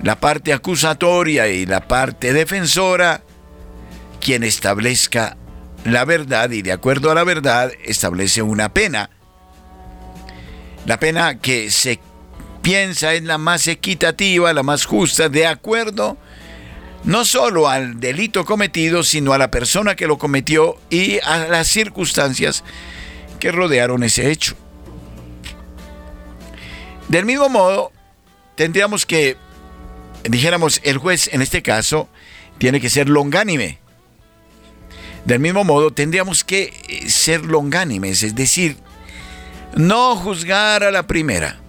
la 0.04 0.20
parte 0.20 0.54
acusatoria 0.54 1.48
y 1.48 1.66
la 1.66 1.88
parte 1.88 2.34
defensora, 2.34 3.24
quien 4.20 4.44
establezca 4.44 5.38
la 5.86 6.06
verdad 6.06 6.52
y 6.52 6.62
de 6.62 6.72
acuerdo 6.72 7.10
a 7.10 7.16
la 7.16 7.24
verdad 7.24 7.72
establece 7.84 8.44
una 8.44 8.76
pena. 8.76 9.10
La 10.86 11.00
pena 11.00 11.40
que 11.40 11.72
se 11.72 12.00
piensa 12.62 13.16
es 13.16 13.24
la 13.24 13.40
más 13.40 13.66
equitativa, 13.68 14.54
la 14.54 14.62
más 14.62 14.86
justa, 14.86 15.30
de 15.30 15.48
acuerdo 15.48 16.20
no 17.04 17.26
solo 17.26 17.68
al 17.68 18.00
delito 18.00 18.46
cometido, 18.46 19.04
sino 19.04 19.34
a 19.34 19.38
la 19.38 19.52
persona 19.52 19.96
que 19.96 20.08
lo 20.08 20.18
cometió 20.18 20.78
y 20.90 21.20
a 21.20 21.48
las 21.48 21.68
circunstancias 21.68 22.64
que 23.40 23.52
rodearon 23.52 24.04
ese 24.04 24.32
hecho. 24.32 24.56
Del 27.08 27.26
mismo 27.26 27.50
modo, 27.50 27.92
tendríamos 28.56 29.06
que, 29.06 29.36
dijéramos, 30.24 30.80
el 30.84 30.98
juez 30.98 31.30
en 31.34 31.42
este 31.42 31.62
caso 31.62 32.08
tiene 32.58 32.80
que 32.80 32.90
ser 32.90 33.10
longánime. 33.10 33.80
Del 35.26 35.40
mismo 35.40 35.64
modo, 35.64 35.92
tendríamos 35.92 36.44
que 36.44 36.74
eh, 36.88 37.10
ser 37.10 37.46
longánimes, 37.46 38.24
es 38.24 38.34
decir, 38.36 38.78
no 39.76 40.16
juzgar 40.16 40.84
a 40.84 40.92
la 40.92 41.06
primera. 41.06 41.60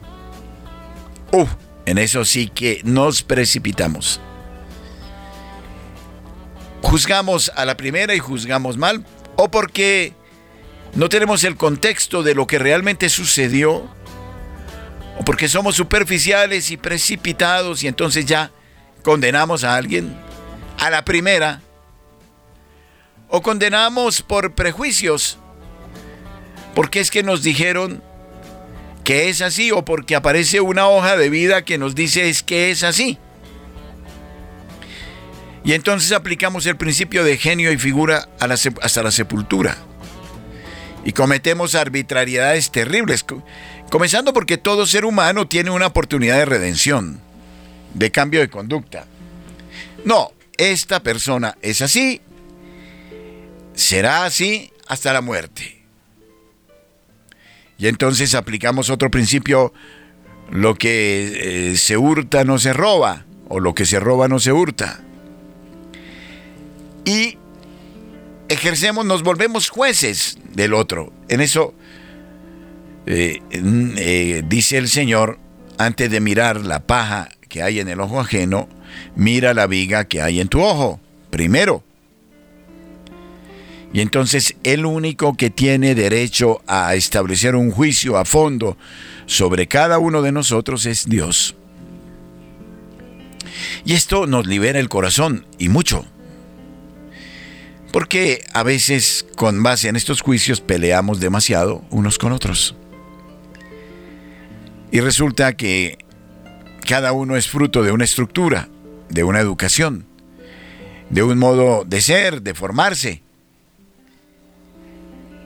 Uh, 1.32 1.46
en 1.86 1.98
eso 1.98 2.24
sí 2.24 2.48
que 2.48 2.80
nos 2.84 3.22
precipitamos 3.22 4.20
juzgamos 6.82 7.50
a 7.54 7.64
la 7.64 7.76
primera 7.76 8.14
y 8.14 8.18
juzgamos 8.18 8.76
mal, 8.76 9.04
o 9.36 9.50
porque 9.50 10.12
no 10.94 11.08
tenemos 11.08 11.44
el 11.44 11.56
contexto 11.56 12.22
de 12.22 12.34
lo 12.34 12.46
que 12.46 12.58
realmente 12.58 13.08
sucedió, 13.08 13.88
o 15.18 15.24
porque 15.24 15.48
somos 15.48 15.76
superficiales 15.76 16.70
y 16.70 16.76
precipitados 16.76 17.82
y 17.82 17.88
entonces 17.88 18.26
ya 18.26 18.50
condenamos 19.02 19.64
a 19.64 19.76
alguien 19.76 20.14
a 20.78 20.90
la 20.90 21.04
primera, 21.04 21.62
o 23.28 23.40
condenamos 23.40 24.20
por 24.20 24.54
prejuicios, 24.54 25.38
porque 26.74 27.00
es 27.00 27.10
que 27.10 27.22
nos 27.22 27.42
dijeron 27.42 28.02
que 29.04 29.28
es 29.28 29.40
así, 29.40 29.70
o 29.72 29.84
porque 29.84 30.14
aparece 30.14 30.60
una 30.60 30.88
hoja 30.88 31.16
de 31.16 31.30
vida 31.30 31.64
que 31.64 31.78
nos 31.78 31.94
dice 31.94 32.28
es 32.28 32.42
que 32.42 32.70
es 32.70 32.82
así. 32.82 33.18
Y 35.64 35.74
entonces 35.74 36.12
aplicamos 36.12 36.66
el 36.66 36.76
principio 36.76 37.24
de 37.24 37.38
genio 37.38 37.70
y 37.70 37.78
figura 37.78 38.28
hasta 38.80 39.02
la 39.02 39.10
sepultura. 39.10 39.76
Y 41.04 41.12
cometemos 41.12 41.74
arbitrariedades 41.74 42.70
terribles, 42.70 43.24
comenzando 43.90 44.32
porque 44.32 44.58
todo 44.58 44.86
ser 44.86 45.04
humano 45.04 45.46
tiene 45.46 45.70
una 45.70 45.88
oportunidad 45.88 46.38
de 46.38 46.44
redención, 46.44 47.20
de 47.94 48.10
cambio 48.10 48.40
de 48.40 48.48
conducta. 48.48 49.06
No, 50.04 50.32
esta 50.56 51.00
persona 51.00 51.56
es 51.62 51.80
así, 51.80 52.20
será 53.74 54.24
así 54.24 54.72
hasta 54.88 55.12
la 55.12 55.20
muerte. 55.20 55.82
Y 57.78 57.88
entonces 57.88 58.34
aplicamos 58.34 58.90
otro 58.90 59.10
principio, 59.10 59.72
lo 60.50 60.74
que 60.74 61.70
eh, 61.72 61.76
se 61.76 61.96
hurta 61.96 62.44
no 62.44 62.58
se 62.58 62.72
roba, 62.72 63.26
o 63.48 63.60
lo 63.60 63.74
que 63.74 63.86
se 63.86 63.98
roba 63.98 64.28
no 64.28 64.38
se 64.38 64.52
hurta 64.52 65.02
y 67.04 67.38
ejercemos, 68.48 69.04
nos 69.04 69.22
volvemos 69.22 69.68
jueces 69.68 70.38
del 70.54 70.74
otro. 70.74 71.12
En 71.28 71.40
eso 71.40 71.74
eh, 73.06 73.40
eh, 73.50 74.42
dice 74.46 74.78
el 74.78 74.88
Señor, 74.88 75.38
antes 75.78 76.10
de 76.10 76.20
mirar 76.20 76.60
la 76.60 76.86
paja 76.86 77.28
que 77.48 77.62
hay 77.62 77.80
en 77.80 77.88
el 77.88 78.00
ojo 78.00 78.20
ajeno, 78.20 78.68
mira 79.16 79.54
la 79.54 79.66
viga 79.66 80.04
que 80.04 80.22
hay 80.22 80.40
en 80.40 80.48
tu 80.48 80.62
ojo, 80.62 81.00
primero. 81.30 81.82
Y 83.92 84.00
entonces 84.00 84.56
el 84.62 84.86
único 84.86 85.36
que 85.36 85.50
tiene 85.50 85.94
derecho 85.94 86.62
a 86.66 86.94
establecer 86.94 87.56
un 87.56 87.70
juicio 87.70 88.16
a 88.16 88.24
fondo 88.24 88.78
sobre 89.26 89.66
cada 89.66 89.98
uno 89.98 90.22
de 90.22 90.32
nosotros 90.32 90.86
es 90.86 91.08
Dios. 91.08 91.54
Y 93.84 93.94
esto 93.94 94.26
nos 94.26 94.46
libera 94.46 94.78
el 94.78 94.88
corazón 94.88 95.46
y 95.58 95.68
mucho. 95.68 96.06
Porque 97.92 98.44
a 98.54 98.62
veces 98.62 99.26
con 99.36 99.62
base 99.62 99.88
en 99.88 99.96
estos 99.96 100.22
juicios 100.22 100.60
peleamos 100.62 101.20
demasiado 101.20 101.84
unos 101.90 102.18
con 102.18 102.32
otros. 102.32 102.74
Y 104.90 105.00
resulta 105.00 105.56
que 105.56 105.98
cada 106.88 107.12
uno 107.12 107.36
es 107.36 107.48
fruto 107.48 107.82
de 107.82 107.92
una 107.92 108.04
estructura, 108.04 108.68
de 109.10 109.24
una 109.24 109.40
educación, 109.40 110.06
de 111.10 111.22
un 111.22 111.38
modo 111.38 111.84
de 111.84 112.00
ser, 112.00 112.42
de 112.42 112.54
formarse. 112.54 113.22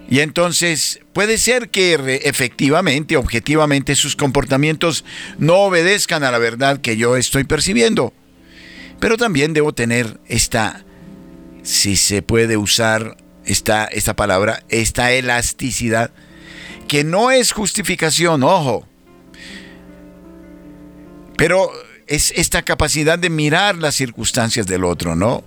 Y 0.08 0.20
entonces 0.20 1.00
puede 1.12 1.38
ser 1.38 1.68
que 1.70 2.20
efectivamente, 2.24 3.16
objetivamente, 3.16 3.96
sus 3.96 4.14
comportamientos 4.14 5.04
no 5.38 5.56
obedezcan 5.56 6.22
a 6.22 6.30
la 6.30 6.38
verdad 6.38 6.80
que 6.80 6.96
yo 6.96 7.16
estoy 7.16 7.42
percibiendo. 7.42 8.12
Pero 9.00 9.16
también 9.16 9.52
debo 9.52 9.74
tener 9.74 10.20
esta 10.28 10.85
si 11.66 11.96
se 11.96 12.22
puede 12.22 12.56
usar 12.56 13.16
esta, 13.44 13.86
esta 13.86 14.14
palabra, 14.14 14.62
esta 14.68 15.10
elasticidad, 15.10 16.12
que 16.86 17.02
no 17.02 17.32
es 17.32 17.50
justificación, 17.50 18.44
ojo, 18.44 18.86
pero 21.36 21.72
es 22.06 22.32
esta 22.36 22.62
capacidad 22.62 23.18
de 23.18 23.30
mirar 23.30 23.78
las 23.78 23.96
circunstancias 23.96 24.68
del 24.68 24.84
otro, 24.84 25.16
¿no? 25.16 25.42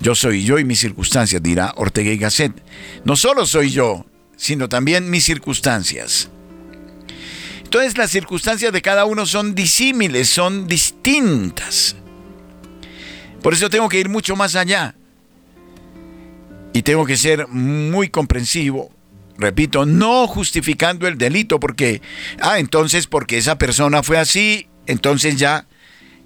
Yo 0.00 0.14
soy 0.14 0.42
yo 0.42 0.58
y 0.58 0.64
mis 0.64 0.80
circunstancias, 0.80 1.42
dirá 1.42 1.74
Ortega 1.76 2.10
y 2.10 2.16
Gasset. 2.16 2.52
No 3.04 3.14
solo 3.14 3.44
soy 3.44 3.70
yo, 3.70 4.06
sino 4.36 4.70
también 4.70 5.10
mis 5.10 5.24
circunstancias. 5.24 6.30
Entonces 7.62 7.98
las 7.98 8.10
circunstancias 8.10 8.72
de 8.72 8.80
cada 8.80 9.04
uno 9.04 9.26
son 9.26 9.54
disímiles, 9.54 10.30
son 10.30 10.66
distintas. 10.66 11.94
Por 13.42 13.52
eso 13.52 13.68
tengo 13.68 13.90
que 13.90 14.00
ir 14.00 14.08
mucho 14.08 14.34
más 14.34 14.56
allá. 14.56 14.96
Y 16.72 16.82
tengo 16.82 17.04
que 17.04 17.16
ser 17.16 17.48
muy 17.48 18.08
comprensivo, 18.08 18.90
repito, 19.36 19.84
no 19.84 20.26
justificando 20.26 21.06
el 21.06 21.18
delito 21.18 21.60
porque, 21.60 22.00
ah, 22.40 22.58
entonces 22.58 23.06
porque 23.06 23.38
esa 23.38 23.58
persona 23.58 24.02
fue 24.02 24.18
así, 24.18 24.68
entonces 24.86 25.36
ya 25.36 25.66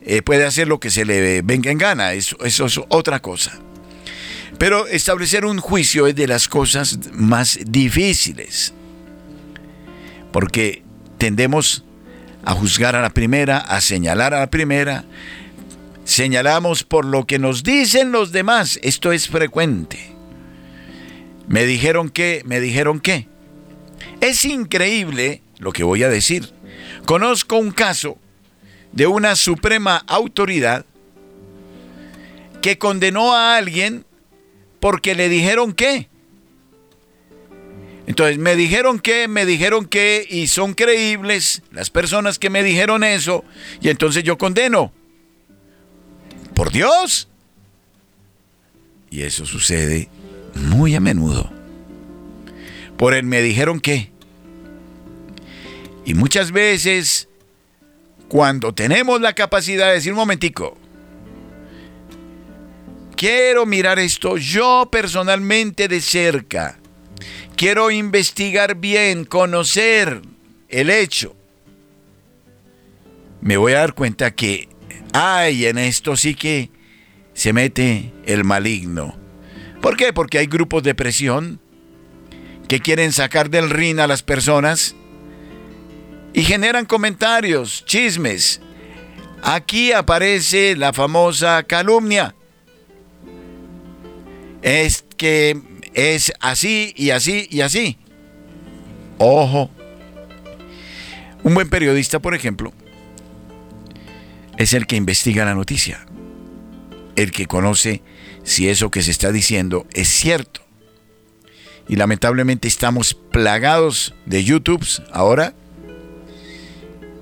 eh, 0.02 0.22
puede 0.22 0.44
hacer 0.44 0.68
lo 0.68 0.78
que 0.78 0.90
se 0.90 1.04
le 1.04 1.42
venga 1.42 1.70
en 1.70 1.78
gana, 1.78 2.12
eso, 2.12 2.36
eso 2.44 2.66
es 2.66 2.80
otra 2.88 3.20
cosa. 3.20 3.58
Pero 4.58 4.86
establecer 4.86 5.44
un 5.44 5.58
juicio 5.58 6.06
es 6.06 6.14
de 6.14 6.28
las 6.28 6.48
cosas 6.48 6.98
más 7.12 7.58
difíciles, 7.66 8.72
porque 10.32 10.82
tendemos 11.18 11.84
a 12.44 12.52
juzgar 12.52 12.94
a 12.94 13.02
la 13.02 13.10
primera, 13.10 13.58
a 13.58 13.80
señalar 13.80 14.32
a 14.32 14.38
la 14.38 14.50
primera, 14.50 15.04
señalamos 16.04 16.84
por 16.84 17.04
lo 17.04 17.26
que 17.26 17.38
nos 17.38 17.64
dicen 17.64 18.12
los 18.12 18.30
demás. 18.30 18.78
Esto 18.82 19.12
es 19.12 19.28
frecuente. 19.28 20.15
Me 21.48 21.64
dijeron 21.64 22.10
que, 22.10 22.42
me 22.44 22.60
dijeron 22.60 23.00
que. 23.00 23.28
Es 24.20 24.44
increíble 24.44 25.42
lo 25.58 25.72
que 25.72 25.84
voy 25.84 26.02
a 26.02 26.08
decir. 26.08 26.52
Conozco 27.04 27.56
un 27.56 27.70
caso 27.70 28.18
de 28.92 29.06
una 29.06 29.36
suprema 29.36 30.02
autoridad 30.06 30.84
que 32.62 32.78
condenó 32.78 33.34
a 33.34 33.56
alguien 33.56 34.04
porque 34.80 35.14
le 35.14 35.28
dijeron 35.28 35.72
que. 35.72 36.08
Entonces, 38.06 38.38
me 38.38 38.54
dijeron 38.54 39.00
que, 39.00 39.26
me 39.26 39.44
dijeron 39.44 39.86
que, 39.86 40.26
y 40.28 40.46
son 40.46 40.74
creíbles 40.74 41.62
las 41.72 41.90
personas 41.90 42.38
que 42.38 42.50
me 42.50 42.62
dijeron 42.62 43.02
eso, 43.02 43.44
y 43.80 43.88
entonces 43.88 44.22
yo 44.22 44.38
condeno. 44.38 44.92
Por 46.54 46.70
Dios. 46.70 47.28
Y 49.10 49.22
eso 49.22 49.44
sucede 49.44 50.08
muy 50.56 50.94
a 50.94 51.00
menudo. 51.00 51.50
Por 52.96 53.14
él 53.14 53.24
me 53.24 53.42
dijeron 53.42 53.80
que. 53.80 54.10
Y 56.04 56.14
muchas 56.14 56.52
veces, 56.52 57.28
cuando 58.28 58.74
tenemos 58.74 59.20
la 59.20 59.34
capacidad 59.34 59.88
de 59.88 59.94
decir 59.94 60.12
un 60.12 60.18
momentico, 60.18 60.76
quiero 63.16 63.66
mirar 63.66 63.98
esto 63.98 64.36
yo 64.36 64.88
personalmente 64.90 65.88
de 65.88 66.00
cerca, 66.00 66.78
quiero 67.56 67.90
investigar 67.90 68.76
bien, 68.76 69.24
conocer 69.24 70.22
el 70.68 70.90
hecho, 70.90 71.34
me 73.40 73.56
voy 73.56 73.72
a 73.72 73.78
dar 73.78 73.94
cuenta 73.94 74.34
que, 74.34 74.68
ay, 75.12 75.66
en 75.66 75.78
esto 75.78 76.16
sí 76.16 76.34
que 76.34 76.70
se 77.32 77.52
mete 77.52 78.12
el 78.26 78.44
maligno. 78.44 79.25
¿Por 79.86 79.96
qué? 79.96 80.12
Porque 80.12 80.38
hay 80.38 80.46
grupos 80.46 80.82
de 80.82 80.96
presión 80.96 81.60
que 82.66 82.80
quieren 82.80 83.12
sacar 83.12 83.50
del 83.50 83.70
rin 83.70 84.00
a 84.00 84.08
las 84.08 84.24
personas 84.24 84.96
y 86.34 86.42
generan 86.42 86.86
comentarios, 86.86 87.84
chismes. 87.84 88.60
Aquí 89.44 89.92
aparece 89.92 90.74
la 90.74 90.92
famosa 90.92 91.62
calumnia. 91.62 92.34
Es 94.60 95.04
que 95.16 95.56
es 95.94 96.32
así 96.40 96.92
y 96.96 97.10
así 97.10 97.46
y 97.48 97.60
así. 97.60 97.96
Ojo. 99.18 99.70
Un 101.44 101.54
buen 101.54 101.70
periodista, 101.70 102.18
por 102.18 102.34
ejemplo, 102.34 102.72
es 104.58 104.72
el 104.72 104.88
que 104.88 104.96
investiga 104.96 105.44
la 105.44 105.54
noticia, 105.54 106.04
el 107.16 107.32
que 107.32 107.46
conoce 107.46 108.02
si 108.44 108.68
eso 108.68 108.90
que 108.90 109.02
se 109.02 109.10
está 109.10 109.32
diciendo 109.32 109.86
es 109.92 110.08
cierto. 110.08 110.60
Y 111.88 111.96
lamentablemente 111.96 112.68
estamos 112.68 113.14
plagados 113.14 114.14
de 114.26 114.44
YouTubes 114.44 115.02
ahora 115.12 115.54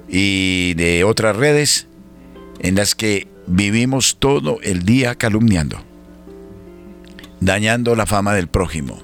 y 0.09 0.75
de 0.75 1.05
otras 1.05 1.37
redes 1.37 1.87
en 2.61 2.75
las 2.77 2.95
que 2.95 3.29
vivimos 3.47 4.17
todo 4.19 4.59
el 4.63 4.85
día 4.85 5.15
calumniando, 5.15 5.83
dañando 7.41 7.95
la 7.95 8.07
fama 8.07 8.35
del 8.35 8.49
prójimo. 8.49 9.03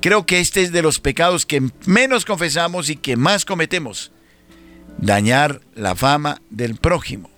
Creo 0.00 0.26
que 0.26 0.40
este 0.40 0.62
es 0.62 0.72
de 0.72 0.82
los 0.82 0.98
pecados 0.98 1.46
que 1.46 1.62
menos 1.86 2.24
confesamos 2.24 2.90
y 2.90 2.96
que 2.96 3.16
más 3.16 3.44
cometemos, 3.44 4.10
dañar 4.98 5.60
la 5.74 5.94
fama 5.94 6.42
del 6.50 6.74
prójimo. 6.74 7.30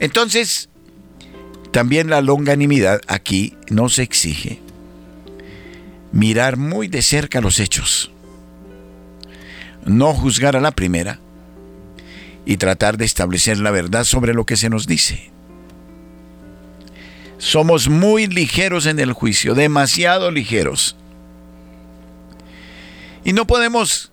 Entonces, 0.00 0.68
también 1.70 2.10
la 2.10 2.20
longanimidad 2.20 3.00
aquí 3.06 3.56
nos 3.70 3.98
exige 3.98 4.60
mirar 6.12 6.56
muy 6.56 6.88
de 6.88 7.02
cerca 7.02 7.40
los 7.40 7.60
hechos 7.60 8.10
no 9.84 10.14
juzgar 10.14 10.56
a 10.56 10.60
la 10.60 10.72
primera 10.72 11.18
y 12.44 12.56
tratar 12.56 12.96
de 12.96 13.04
establecer 13.04 13.58
la 13.58 13.70
verdad 13.70 14.04
sobre 14.04 14.34
lo 14.34 14.44
que 14.44 14.56
se 14.56 14.70
nos 14.70 14.86
dice. 14.86 15.30
Somos 17.38 17.88
muy 17.88 18.26
ligeros 18.26 18.86
en 18.86 18.98
el 18.98 19.12
juicio, 19.12 19.54
demasiado 19.54 20.30
ligeros. 20.30 20.96
Y 23.24 23.32
no 23.32 23.46
podemos 23.46 24.12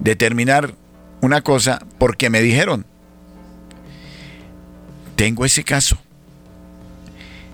determinar 0.00 0.74
una 1.20 1.42
cosa 1.42 1.84
porque 1.98 2.30
me 2.30 2.42
dijeron. 2.42 2.86
Tengo 5.20 5.44
ese 5.44 5.64
caso. 5.64 5.98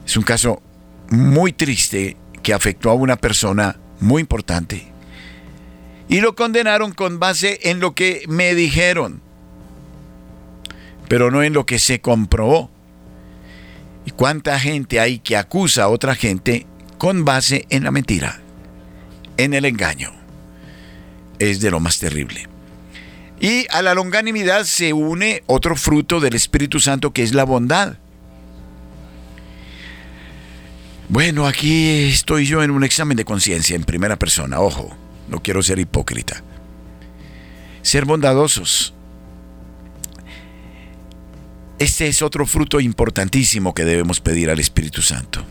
Es 0.07 0.17
un 0.17 0.23
caso 0.23 0.63
muy 1.11 1.53
triste 1.53 2.17
que 2.41 2.55
afectó 2.55 2.91
a 2.91 2.95
una 2.95 3.17
persona 3.17 3.77
muy 3.99 4.21
importante 4.21 4.87
y 6.09 6.21
lo 6.21 6.37
condenaron 6.37 6.93
con 6.93 7.19
base 7.19 7.59
en 7.65 7.81
lo 7.81 7.93
que 7.93 8.23
me 8.29 8.55
dijeron, 8.55 9.21
pero 11.09 11.33
no 11.33 11.43
en 11.43 11.55
lo 11.55 11.67
que 11.67 11.81
se 11.81 12.01
comprobó. 12.01 12.71
¿Y 14.05 14.13
cuánta 14.13 14.61
gente 14.61 15.01
hay 15.01 15.19
que 15.19 15.37
acusa 15.37 15.83
a 15.83 15.89
otra 15.89 16.15
gente 16.15 16.69
con 16.99 17.25
base 17.25 17.67
en 17.71 17.83
la 17.83 17.91
mentira, 17.91 18.43
en 19.39 19.55
el 19.55 19.65
engaño? 19.65 20.13
Es 21.41 21.59
de 21.59 21.73
lo 21.73 21.81
más 21.81 21.99
terrible. 21.99 22.47
Y 23.41 23.67
a 23.71 23.83
la 23.83 23.95
longanimidad 23.95 24.65
se 24.65 24.93
une 24.93 25.43
otro 25.47 25.77
fruto 25.77 26.21
del 26.21 26.35
Espíritu 26.35 26.81
Santo 26.81 27.13
que 27.13 27.23
es 27.23 27.35
la 27.35 27.45
bondad. 27.45 27.97
Bueno, 31.09 31.47
aquí 31.47 32.09
estoy 32.09 32.47
yo 32.47 32.63
en 32.63 32.71
un 32.71 32.83
examen 32.83 33.17
de 33.17 33.25
conciencia 33.25 33.77
en 33.77 33.85
primera 33.85 34.17
persona, 34.17 34.61
ojo 34.61 34.97
no 35.29 35.43
quiero 35.43 35.63
ser 35.63 35.79
hipócrita. 35.79 36.43
Ser 37.83 38.05
bondadosos. 38.05 38.95
Este 41.79 42.09
es 42.09 42.23
otro 42.23 42.47
fruto 42.47 42.81
importantísimo 42.81 43.75
que 43.75 43.85
debemos 43.85 44.21
pedir 44.21 44.51
al 44.51 44.61
Espíritu 44.61 45.03
Santo. 45.03 45.45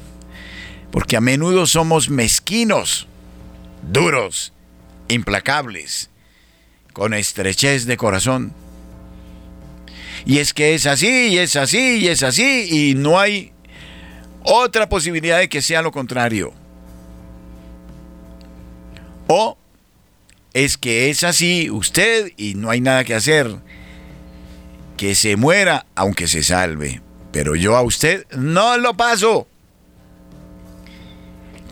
Porque 0.91 1.17
a 1.17 1.21
menudo 1.21 1.65
somos 1.67 2.09
mezquinos, 2.09 3.07
duros, 3.91 4.53
implacables, 5.07 6.09
con 6.95 7.13
estrechez 7.13 7.85
de 7.85 7.97
corazón. 7.97 8.53
Y 10.25 10.39
es 10.39 10.53
que 10.53 10.73
es 10.75 10.85
así, 10.85 11.27
y 11.27 11.37
es 11.37 11.57
así, 11.57 11.97
y 11.97 12.07
es 12.07 12.23
así, 12.23 12.67
y 12.71 12.95
no 12.95 13.19
hay 13.19 13.51
otra 14.43 14.87
posibilidad 14.87 15.39
de 15.39 15.49
que 15.49 15.61
sea 15.61 15.81
lo 15.81 15.91
contrario. 15.91 16.53
O 19.27 19.57
es 20.53 20.77
que 20.77 21.09
es 21.09 21.25
así 21.25 21.69
usted 21.69 22.31
y 22.37 22.55
no 22.55 22.69
hay 22.69 22.79
nada 22.79 23.03
que 23.03 23.13
hacer. 23.13 23.57
Que 24.95 25.15
se 25.15 25.35
muera 25.35 25.85
aunque 25.95 26.27
se 26.27 26.43
salve. 26.43 27.01
Pero 27.33 27.55
yo 27.55 27.75
a 27.75 27.81
usted 27.81 28.25
no 28.37 28.77
lo 28.77 28.95
paso. 28.95 29.49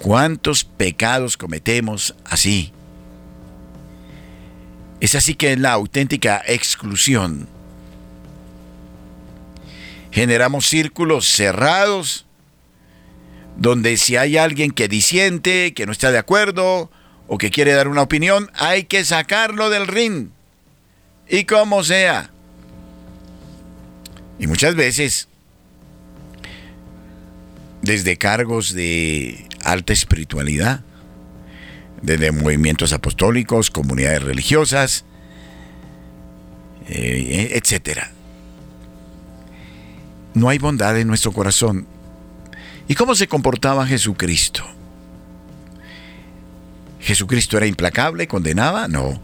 ¿Cuántos 0.01 0.65
pecados 0.65 1.37
cometemos 1.37 2.13
así? 2.25 2.72
Es 5.03 5.15
así 5.15 5.35
que 5.35 5.51
en 5.51 5.61
la 5.61 5.73
auténtica 5.73 6.41
exclusión 6.47 7.49
generamos 10.13 10.65
círculos 10.65 11.27
cerrados 11.27 12.25
donde 13.57 13.97
si 13.97 14.15
hay 14.15 14.37
alguien 14.37 14.71
que 14.71 14.87
disiente, 14.87 15.73
que 15.73 15.85
no 15.85 15.91
está 15.91 16.09
de 16.09 16.19
acuerdo, 16.19 16.89
o 17.27 17.37
que 17.37 17.51
quiere 17.51 17.73
dar 17.73 17.89
una 17.89 18.01
opinión, 18.01 18.49
hay 18.53 18.85
que 18.85 19.03
sacarlo 19.03 19.69
del 19.69 19.87
ring. 19.87 20.29
Y 21.27 21.43
como 21.43 21.83
sea. 21.83 22.31
Y 24.39 24.47
muchas 24.47 24.73
veces, 24.75 25.27
desde 27.81 28.15
cargos 28.15 28.73
de 28.73 29.49
alta 29.65 29.91
espiritualidad, 29.91 30.81
desde 32.03 32.31
movimientos 32.31 32.93
apostólicos, 32.93 33.71
comunidades 33.71 34.21
religiosas, 34.21 35.05
eh, 36.87 37.53
etcétera. 37.53 38.11
No 40.33 40.49
hay 40.49 40.59
bondad 40.59 40.99
en 40.99 41.07
nuestro 41.07 41.31
corazón. 41.31 41.87
¿Y 42.87 42.95
cómo 42.95 43.15
se 43.15 43.27
comportaba 43.27 43.87
Jesucristo? 43.87 44.63
¿Jesucristo 46.99 47.57
era 47.57 47.67
implacable, 47.67 48.27
condenaba? 48.27 48.87
No. 48.87 49.21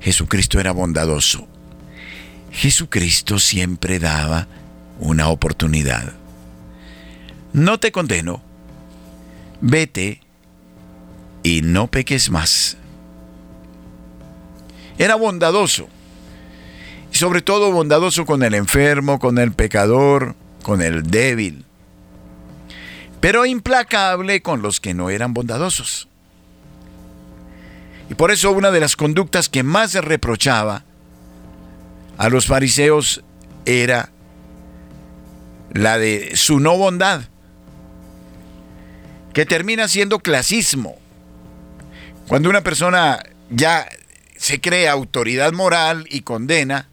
Jesucristo 0.00 0.58
era 0.60 0.72
bondadoso. 0.72 1.46
Jesucristo 2.50 3.38
siempre 3.38 3.98
daba 3.98 4.48
una 4.98 5.28
oportunidad. 5.28 6.14
No 7.52 7.78
te 7.80 7.92
condeno. 7.92 8.42
Vete 9.60 10.23
y 11.44 11.62
no 11.62 11.86
peques 11.86 12.30
más. 12.30 12.76
Era 14.98 15.14
bondadoso. 15.14 15.88
Y 17.12 17.16
sobre 17.16 17.42
todo 17.42 17.70
bondadoso 17.70 18.26
con 18.26 18.42
el 18.42 18.54
enfermo, 18.54 19.20
con 19.20 19.38
el 19.38 19.52
pecador, 19.52 20.34
con 20.64 20.82
el 20.82 21.04
débil. 21.04 21.64
Pero 23.20 23.46
implacable 23.46 24.42
con 24.42 24.62
los 24.62 24.80
que 24.80 24.94
no 24.94 25.10
eran 25.10 25.34
bondadosos. 25.34 26.08
Y 28.10 28.14
por 28.14 28.30
eso 28.30 28.50
una 28.50 28.70
de 28.70 28.80
las 28.80 28.96
conductas 28.96 29.48
que 29.48 29.62
más 29.62 29.92
se 29.92 30.00
reprochaba 30.00 30.84
a 32.16 32.28
los 32.28 32.46
fariseos 32.46 33.22
era 33.66 34.10
la 35.72 35.98
de 35.98 36.36
su 36.36 36.60
no 36.60 36.76
bondad, 36.76 37.22
que 39.32 39.44
termina 39.44 39.88
siendo 39.88 40.20
clasismo. 40.20 41.03
Cuando 42.28 42.48
una 42.48 42.62
persona 42.62 43.22
ya 43.50 43.86
se 44.36 44.60
cree 44.60 44.88
autoridad 44.88 45.52
moral 45.52 46.06
y 46.10 46.22
condena 46.22 46.88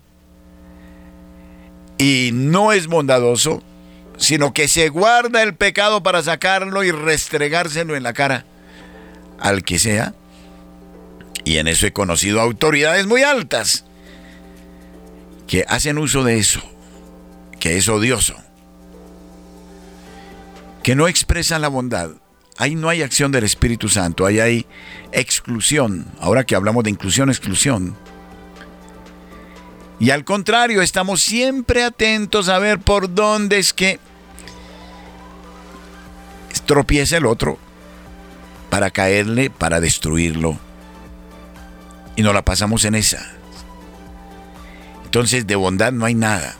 y 1.98 2.32
no 2.34 2.72
es 2.72 2.88
bondadoso, 2.88 3.63
sino 4.17 4.54
que 4.54 4.67
se 4.67 4.89
guarda 4.89 5.41
el 5.41 5.56
pecado 5.56 6.04
para 6.04 6.22
sacarlo 6.22 6.84
y 6.84 6.91
restregárselo 6.91 7.96
en 7.96 8.04
la 8.04 8.13
cara 8.13 8.46
al 9.39 9.63
que 9.63 9.80
sea. 9.80 10.13
Y 11.44 11.58
en 11.58 11.67
eso 11.67 11.88
he 11.88 11.94
conocido 11.94 12.39
autoridades 12.39 13.08
muy 13.08 13.24
altas 13.24 13.86
que 15.48 15.65
hacen 15.67 15.98
uso 15.98 16.24
de 16.24 16.38
eso, 16.38 16.62
que 17.60 17.78
es 17.78 17.89
odioso, 17.89 18.36
que 20.84 20.96
no 20.96 21.08
expresan 21.08 21.62
la 21.62 21.67
bondad. 21.67 22.12
Ahí 22.62 22.76
no 22.76 22.89
hay 22.89 23.02
acción 23.02 23.32
del 23.32 23.43
Espíritu 23.43 23.89
Santo, 23.89 24.24
ahí 24.24 24.39
hay 24.39 24.67
exclusión. 25.12 26.06
Ahora 26.19 26.43
que 26.43 26.54
hablamos 26.54 26.84
de 26.84 26.91
inclusión, 26.91 27.32
exclusión. 27.32 27.97
Y 30.00 30.12
al 30.12 30.24
contrario, 30.24 30.84
estamos 30.84 31.24
siempre 31.24 31.84
atentos 31.84 32.50
a 32.50 32.60
ver 32.60 32.78
por 32.78 33.15
dónde 33.15 33.58
es 33.58 33.74
que 33.74 34.00
tropieza 36.67 37.17
el 37.17 37.26
otro 37.26 37.58
para 38.69 38.91
caerle, 38.91 39.50
para 39.50 39.80
destruirlo. 39.80 40.60
Y 42.15 42.21
no 42.21 42.32
la 42.32 42.45
pasamos 42.45 42.86
en 42.86 42.93
esa. 42.93 43.28
Entonces 45.04 45.47
de 45.47 45.56
bondad 45.56 45.93
no 45.93 46.06
hay 46.06 46.13
nada. 46.13 46.56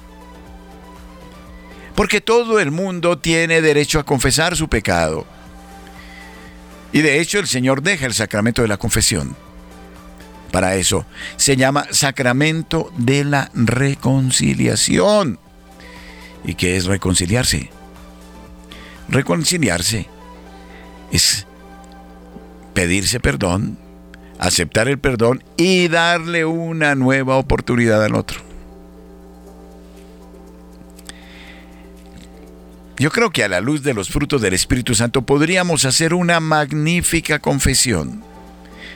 Porque 1.94 2.22
todo 2.22 2.60
el 2.60 2.72
mundo 2.72 3.20
tiene 3.20 3.62
derecho 3.62 4.00
a 4.00 4.04
confesar 4.04 4.58
su 4.58 4.68
pecado. 4.68 5.28
Y 6.94 7.02
de 7.02 7.20
hecho 7.20 7.40
el 7.40 7.48
Señor 7.48 7.82
deja 7.82 8.06
el 8.06 8.14
sacramento 8.14 8.62
de 8.62 8.68
la 8.68 8.78
confesión. 8.78 9.36
Para 10.52 10.76
eso 10.76 11.06
se 11.38 11.56
llama 11.56 11.86
sacramento 11.92 12.92
de 12.98 13.24
la 13.24 13.50
reconciliación. 13.54 15.40
¿Y 16.44 16.56
qué 16.56 16.76
es 16.76 16.86
reconciliarse? 16.86 17.70
Reconciliarse 19.08 20.08
es 21.12 21.46
pedirse 22.74 23.20
perdón 23.20 23.78
aceptar 24.42 24.88
el 24.88 24.98
perdón 24.98 25.44
y 25.56 25.88
darle 25.88 26.46
una 26.46 26.96
nueva 26.96 27.38
oportunidad 27.38 28.04
al 28.04 28.16
otro. 28.16 28.42
Yo 33.02 33.10
creo 33.10 33.32
que 33.32 33.44
a 33.44 33.48
la 33.48 33.62
luz 33.62 33.82
de 33.82 33.96
los 33.96 34.10
frutos 34.10 34.44
del 34.44 34.54
Espíritu 34.54 34.94
Santo 34.94 35.24
podríamos 35.24 35.86
hacer 35.86 36.14
una 36.14 36.40
magnífica 36.40 37.40
confesión. 37.40 38.24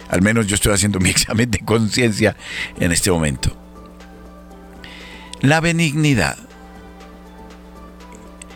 Al 0.10 0.22
menos 0.22 0.46
yo 0.46 0.54
estoy 0.54 0.74
haciendo 0.74 1.00
mi 1.00 1.10
examen 1.16 1.50
de 1.50 1.58
conciencia 1.58 2.38
en 2.80 2.92
este 2.92 3.10
momento. 3.10 3.58
La 5.42 5.60
benignidad. 5.60 6.38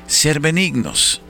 Ser 0.05 0.39
benignos 0.39 1.23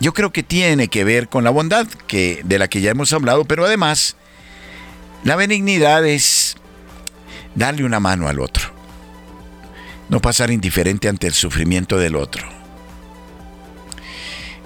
yo 0.00 0.12
creo 0.12 0.32
que 0.32 0.42
tiene 0.42 0.88
que 0.88 1.02
ver 1.02 1.30
con 1.30 1.44
la 1.44 1.50
bondad 1.50 1.86
que, 2.06 2.42
de 2.44 2.58
la 2.58 2.68
que 2.68 2.82
ya 2.82 2.90
hemos 2.90 3.14
hablado, 3.14 3.46
pero 3.46 3.64
además 3.64 4.16
la 5.22 5.34
benignidad 5.34 6.04
es 6.04 6.56
darle 7.54 7.84
una 7.84 8.00
mano 8.00 8.28
al 8.28 8.38
otro, 8.40 8.73
no 10.08 10.20
pasar 10.20 10.50
indiferente 10.50 11.08
ante 11.08 11.26
el 11.26 11.34
sufrimiento 11.34 11.98
del 11.98 12.16
otro, 12.16 12.46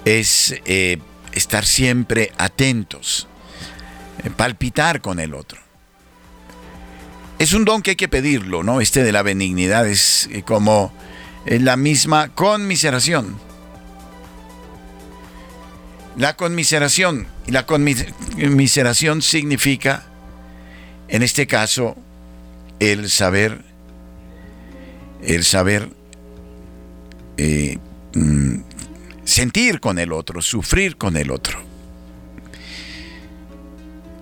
es 0.05 0.55
eh, 0.65 0.99
estar 1.33 1.65
siempre 1.65 2.31
atentos, 2.37 3.27
eh, 4.23 4.29
palpitar 4.29 5.01
con 5.01 5.19
el 5.19 5.33
otro. 5.33 5.59
Es 7.37 7.53
un 7.53 7.63
don 7.63 7.81
que 7.81 7.91
hay 7.91 7.95
que 7.95 8.09
pedirlo, 8.09 8.63
¿no? 8.63 8.81
Este 8.81 9.03
de 9.03 9.11
la 9.11 9.23
benignidad 9.23 9.87
es 9.87 10.27
eh, 10.31 10.43
como 10.43 10.91
la 11.45 11.77
misma 11.77 12.29
conmiseración 12.35 13.39
la 16.19 16.35
conmiseración. 16.35 17.27
Y 17.47 17.51
la 17.51 17.65
conmiseración 17.65 19.21
significa, 19.23 20.03
en 21.07 21.23
este 21.23 21.47
caso, 21.47 21.97
el 22.79 23.09
saber, 23.09 23.63
el 25.21 25.43
saber 25.43 25.89
eh, 27.37 27.77
mm, 28.15 28.55
sentir 29.23 29.79
con 29.79 29.99
el 29.99 30.11
otro, 30.11 30.41
sufrir 30.41 30.97
con 30.97 31.17
el 31.17 31.31
otro. 31.31 31.59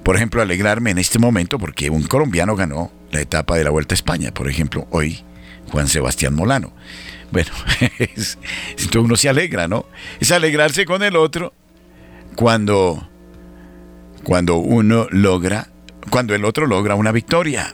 Por 0.03 0.15
ejemplo, 0.15 0.41
alegrarme 0.41 0.91
en 0.91 0.99
este 0.99 1.19
momento 1.19 1.59
porque 1.59 1.89
un 1.89 2.03
colombiano 2.03 2.55
ganó 2.55 2.91
la 3.11 3.21
etapa 3.21 3.57
de 3.57 3.63
la 3.63 3.69
Vuelta 3.69 3.93
a 3.93 3.97
España, 3.97 4.33
por 4.33 4.49
ejemplo, 4.49 4.87
hoy 4.91 5.21
Juan 5.71 5.87
Sebastián 5.87 6.33
Molano. 6.33 6.73
Bueno, 7.31 7.51
es, 7.99 8.37
uno 8.97 9.15
se 9.15 9.29
alegra, 9.29 9.67
¿no? 9.67 9.85
Es 10.19 10.31
alegrarse 10.31 10.85
con 10.85 11.03
el 11.03 11.15
otro 11.15 11.53
cuando, 12.35 13.07
cuando 14.23 14.57
uno 14.57 15.07
logra, 15.11 15.67
cuando 16.09 16.35
el 16.35 16.45
otro 16.45 16.67
logra 16.67 16.95
una 16.95 17.11
victoria. 17.11 17.73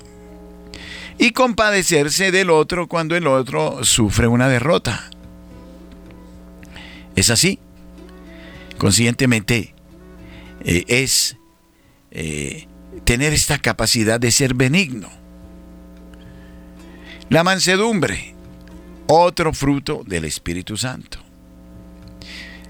Y 1.17 1.31
compadecerse 1.31 2.31
del 2.31 2.49
otro 2.49 2.87
cuando 2.87 3.15
el 3.15 3.27
otro 3.27 3.83
sufre 3.83 4.27
una 4.27 4.47
derrota. 4.47 5.09
Es 7.15 7.29
así. 7.29 7.59
Conscientemente 8.77 9.73
eh, 10.65 10.83
es 10.87 11.37
eh, 12.11 12.67
tener 13.05 13.33
esta 13.33 13.59
capacidad 13.59 14.19
de 14.19 14.31
ser 14.31 14.53
benigno. 14.53 15.09
La 17.29 17.43
mansedumbre, 17.43 18.35
otro 19.07 19.53
fruto 19.53 20.03
del 20.05 20.25
Espíritu 20.25 20.77
Santo 20.77 21.23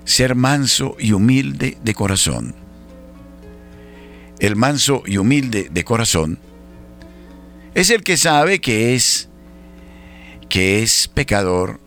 ser 0.05 0.35
manso 0.35 0.95
y 0.99 1.13
humilde 1.13 1.77
de 1.81 1.93
corazón. 1.93 2.55
El 4.39 4.55
manso 4.55 5.03
y 5.05 5.17
humilde 5.17 5.69
de 5.71 5.83
corazón 5.83 6.39
es 7.75 7.89
el 7.89 8.03
que 8.03 8.17
sabe 8.17 8.59
que 8.59 8.95
es 8.95 9.29
que 10.49 10.83
es 10.83 11.07
pecador, 11.07 11.79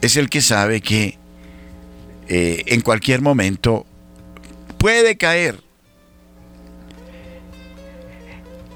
es 0.00 0.16
el 0.16 0.28
que 0.28 0.40
sabe 0.42 0.80
que 0.80 1.16
eh, 2.26 2.64
en 2.66 2.80
cualquier 2.80 3.20
momento 3.20 3.86
puede 4.78 5.16
caer. 5.16 5.62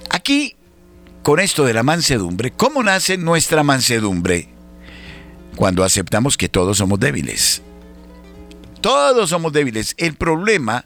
Aquí, 0.08 0.54
con 1.24 1.40
esto 1.40 1.64
de 1.64 1.74
la 1.74 1.82
mansedumbre, 1.82 2.52
¿cómo 2.52 2.82
nace 2.82 3.18
nuestra 3.18 3.64
mansedumbre? 3.64 4.48
Cuando 5.56 5.82
aceptamos 5.82 6.36
que 6.36 6.48
todos 6.48 6.78
somos 6.78 7.00
débiles. 7.00 7.62
Todos 8.80 9.30
somos 9.30 9.52
débiles. 9.52 9.94
El 9.96 10.14
problema 10.14 10.84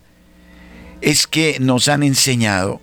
es 1.03 1.27
que 1.27 1.59
nos 1.61 1.89
han 1.89 2.03
enseñado 2.03 2.81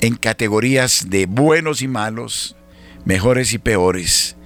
en 0.00 0.16
categorías 0.16 1.06
de 1.08 1.26
buenos 1.26 1.82
y 1.82 1.88
malos, 1.88 2.56
mejores 3.04 3.52
y 3.52 3.58
peores, 3.58 4.36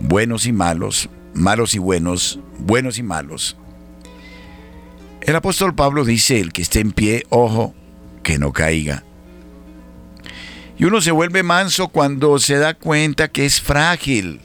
buenos 0.00 0.46
y 0.46 0.52
malos, 0.52 1.08
malos 1.34 1.74
y 1.74 1.78
buenos, 1.78 2.38
buenos 2.58 2.98
y 2.98 3.02
malos. 3.02 3.56
El 5.20 5.36
apóstol 5.36 5.74
Pablo 5.74 6.04
dice, 6.04 6.40
el 6.40 6.52
que 6.52 6.62
esté 6.62 6.80
en 6.80 6.92
pie, 6.92 7.24
ojo, 7.28 7.74
que 8.22 8.38
no 8.38 8.52
caiga. 8.52 9.04
Y 10.78 10.84
uno 10.84 11.00
se 11.00 11.10
vuelve 11.10 11.42
manso 11.42 11.88
cuando 11.88 12.38
se 12.38 12.56
da 12.56 12.74
cuenta 12.74 13.28
que 13.28 13.44
es 13.44 13.60
frágil 13.60 14.40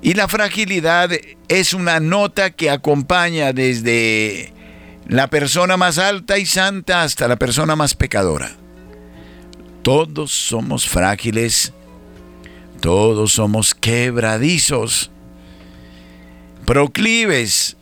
y 0.00 0.14
la 0.14 0.28
fragilidad 0.28 1.10
es 1.48 1.74
una 1.74 1.98
nota 1.98 2.50
que 2.50 2.70
acompaña 2.70 3.52
desde 3.52 4.52
la 5.08 5.28
persona 5.28 5.78
más 5.78 5.98
alta 5.98 6.38
y 6.38 6.44
santa 6.44 7.02
hasta 7.02 7.26
la 7.26 7.36
persona 7.36 7.74
más 7.74 7.94
pecadora. 7.94 8.50
Todos 9.82 10.30
somos 10.30 10.86
frágiles, 10.86 11.72
todos 12.80 13.32
somos 13.32 13.74
quebradizos, 13.74 15.10
proclives 16.66 17.76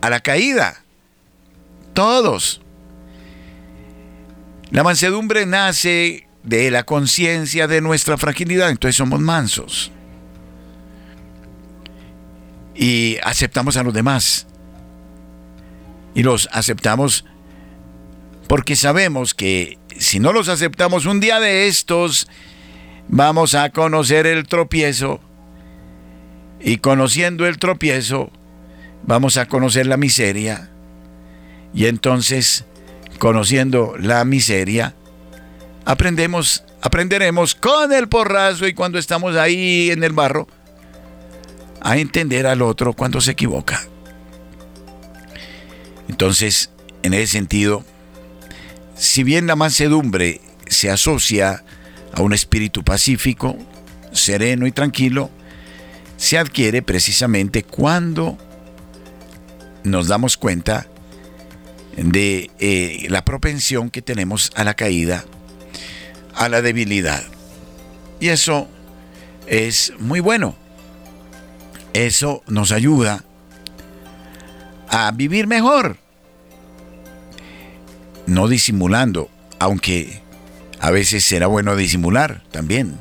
a 0.00 0.08
la 0.08 0.20
caída. 0.20 0.82
Todos. 1.92 2.62
La 4.70 4.82
mansedumbre 4.82 5.44
nace 5.44 6.28
de 6.44 6.70
la 6.70 6.84
conciencia 6.84 7.66
de 7.66 7.82
nuestra 7.82 8.16
fragilidad, 8.16 8.70
entonces 8.70 8.96
somos 8.96 9.20
mansos. 9.20 9.90
Y 12.74 13.18
aceptamos 13.22 13.76
a 13.76 13.82
los 13.82 13.92
demás. 13.92 14.47
Y 16.18 16.24
los 16.24 16.48
aceptamos 16.50 17.24
porque 18.48 18.74
sabemos 18.74 19.34
que 19.34 19.78
si 19.98 20.18
no 20.18 20.32
los 20.32 20.48
aceptamos 20.48 21.06
un 21.06 21.20
día 21.20 21.38
de 21.38 21.68
estos, 21.68 22.26
vamos 23.06 23.54
a 23.54 23.70
conocer 23.70 24.26
el 24.26 24.48
tropiezo. 24.48 25.20
Y 26.58 26.78
conociendo 26.78 27.46
el 27.46 27.58
tropiezo, 27.58 28.32
vamos 29.04 29.36
a 29.36 29.46
conocer 29.46 29.86
la 29.86 29.96
miseria. 29.96 30.70
Y 31.72 31.86
entonces, 31.86 32.64
conociendo 33.20 33.94
la 33.96 34.24
miseria, 34.24 34.96
aprendemos, 35.84 36.64
aprenderemos 36.82 37.54
con 37.54 37.92
el 37.92 38.08
porrazo 38.08 38.66
y 38.66 38.74
cuando 38.74 38.98
estamos 38.98 39.36
ahí 39.36 39.92
en 39.92 40.02
el 40.02 40.14
barro, 40.14 40.48
a 41.80 41.96
entender 41.96 42.48
al 42.48 42.62
otro 42.62 42.92
cuando 42.92 43.20
se 43.20 43.30
equivoca. 43.30 43.86
Entonces, 46.08 46.70
en 47.02 47.14
ese 47.14 47.26
sentido, 47.32 47.84
si 48.96 49.22
bien 49.22 49.46
la 49.46 49.56
mansedumbre 49.56 50.40
se 50.66 50.90
asocia 50.90 51.64
a 52.12 52.22
un 52.22 52.32
espíritu 52.32 52.82
pacífico, 52.82 53.56
sereno 54.12 54.66
y 54.66 54.72
tranquilo, 54.72 55.30
se 56.16 56.38
adquiere 56.38 56.82
precisamente 56.82 57.62
cuando 57.62 58.36
nos 59.84 60.08
damos 60.08 60.36
cuenta 60.36 60.86
de 61.96 62.50
eh, 62.58 63.06
la 63.08 63.24
propensión 63.24 63.90
que 63.90 64.02
tenemos 64.02 64.50
a 64.54 64.64
la 64.64 64.74
caída 64.74 65.24
a 66.38 66.48
la 66.48 66.62
debilidad. 66.62 67.22
Y 68.20 68.28
eso 68.28 68.68
es 69.46 69.92
muy 69.98 70.20
bueno. 70.20 70.56
Eso 71.92 72.42
nos 72.46 72.70
ayuda 72.70 73.24
a 74.90 75.10
vivir 75.12 75.46
mejor. 75.46 75.96
No 78.26 78.48
disimulando, 78.48 79.30
aunque 79.58 80.20
a 80.80 80.90
veces 80.90 81.24
será 81.24 81.46
bueno 81.46 81.76
disimular 81.76 82.42
también. 82.50 82.98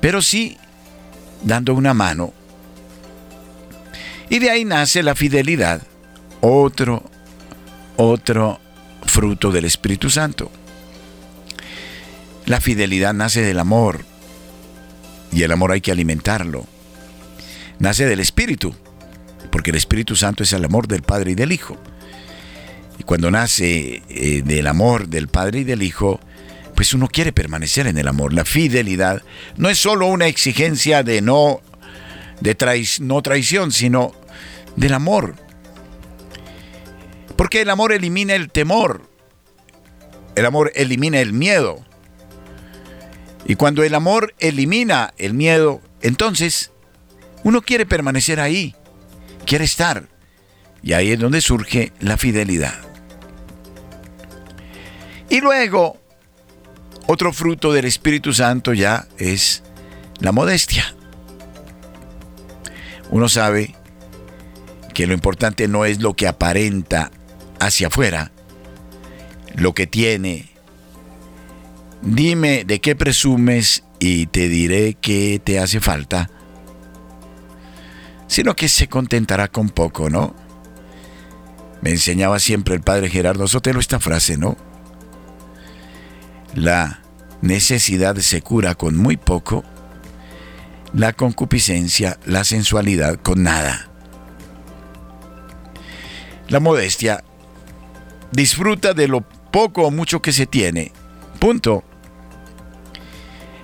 Pero 0.00 0.22
sí 0.22 0.56
dando 1.42 1.74
una 1.74 1.94
mano. 1.94 2.32
Y 4.28 4.38
de 4.38 4.50
ahí 4.50 4.64
nace 4.64 5.02
la 5.02 5.14
fidelidad, 5.14 5.82
otro, 6.40 7.02
otro 7.96 8.60
fruto 9.06 9.52
del 9.52 9.64
Espíritu 9.64 10.10
Santo. 10.10 10.50
La 12.46 12.60
fidelidad 12.60 13.14
nace 13.14 13.42
del 13.42 13.58
amor 13.58 14.04
y 15.32 15.42
el 15.42 15.52
amor 15.52 15.72
hay 15.72 15.80
que 15.80 15.92
alimentarlo. 15.92 16.66
Nace 17.78 18.06
del 18.06 18.20
Espíritu, 18.20 18.74
porque 19.54 19.70
el 19.70 19.76
Espíritu 19.76 20.16
Santo 20.16 20.42
es 20.42 20.52
el 20.52 20.64
amor 20.64 20.88
del 20.88 21.02
Padre 21.02 21.30
y 21.30 21.34
del 21.36 21.52
Hijo. 21.52 21.76
Y 22.98 23.04
cuando 23.04 23.30
nace 23.30 24.02
eh, 24.08 24.42
del 24.44 24.66
amor 24.66 25.06
del 25.06 25.28
Padre 25.28 25.60
y 25.60 25.64
del 25.64 25.84
Hijo, 25.84 26.18
pues 26.74 26.92
uno 26.92 27.06
quiere 27.06 27.32
permanecer 27.32 27.86
en 27.86 27.96
el 27.96 28.08
amor. 28.08 28.32
La 28.32 28.44
fidelidad 28.44 29.22
no 29.56 29.68
es 29.68 29.78
solo 29.78 30.08
una 30.08 30.26
exigencia 30.26 31.04
de 31.04 31.20
no, 31.20 31.60
de 32.40 32.56
no 32.98 33.22
traición, 33.22 33.70
sino 33.70 34.10
del 34.74 34.92
amor. 34.92 35.36
Porque 37.36 37.60
el 37.60 37.70
amor 37.70 37.92
elimina 37.92 38.34
el 38.34 38.50
temor. 38.50 39.08
El 40.34 40.46
amor 40.46 40.72
elimina 40.74 41.20
el 41.20 41.32
miedo. 41.32 41.78
Y 43.46 43.54
cuando 43.54 43.84
el 43.84 43.94
amor 43.94 44.34
elimina 44.40 45.14
el 45.16 45.32
miedo, 45.32 45.80
entonces 46.02 46.72
uno 47.44 47.62
quiere 47.62 47.86
permanecer 47.86 48.40
ahí, 48.40 48.74
quiere 49.44 49.64
estar. 49.64 50.08
Y 50.82 50.92
ahí 50.92 51.12
es 51.12 51.18
donde 51.18 51.40
surge 51.40 51.92
la 52.00 52.16
fidelidad. 52.16 52.74
Y 55.30 55.40
luego, 55.40 55.98
otro 57.06 57.32
fruto 57.32 57.72
del 57.72 57.86
Espíritu 57.86 58.32
Santo 58.32 58.74
ya 58.74 59.06
es 59.18 59.62
la 60.20 60.32
modestia. 60.32 60.94
Uno 63.10 63.28
sabe 63.28 63.74
que 64.92 65.06
lo 65.06 65.14
importante 65.14 65.68
no 65.68 65.84
es 65.84 66.00
lo 66.00 66.14
que 66.14 66.28
aparenta 66.28 67.10
hacia 67.60 67.88
afuera, 67.88 68.30
lo 69.54 69.74
que 69.74 69.86
tiene, 69.86 70.54
Dime 72.04 72.64
de 72.64 72.82
qué 72.82 72.94
presumes 72.94 73.82
y 73.98 74.26
te 74.26 74.50
diré 74.50 74.94
qué 75.00 75.40
te 75.42 75.58
hace 75.58 75.80
falta. 75.80 76.30
Sino 78.26 78.54
que 78.56 78.68
se 78.68 78.88
contentará 78.88 79.48
con 79.48 79.68
poco, 79.68 80.10
¿no? 80.10 80.34
Me 81.82 81.90
enseñaba 81.90 82.38
siempre 82.38 82.74
el 82.74 82.80
padre 82.80 83.10
Gerardo 83.10 83.46
Sotelo 83.46 83.80
esta 83.80 84.00
frase, 84.00 84.36
¿no? 84.36 84.56
La 86.54 87.00
necesidad 87.42 88.16
se 88.16 88.40
cura 88.40 88.74
con 88.74 88.96
muy 88.96 89.16
poco, 89.16 89.64
la 90.94 91.12
concupiscencia, 91.12 92.18
la 92.24 92.44
sensualidad 92.44 93.16
con 93.16 93.42
nada. 93.42 93.90
La 96.48 96.60
modestia 96.60 97.24
disfruta 98.32 98.94
de 98.94 99.08
lo 99.08 99.22
poco 99.22 99.82
o 99.82 99.90
mucho 99.90 100.22
que 100.22 100.32
se 100.32 100.46
tiene. 100.46 100.92
Punto. 101.38 101.84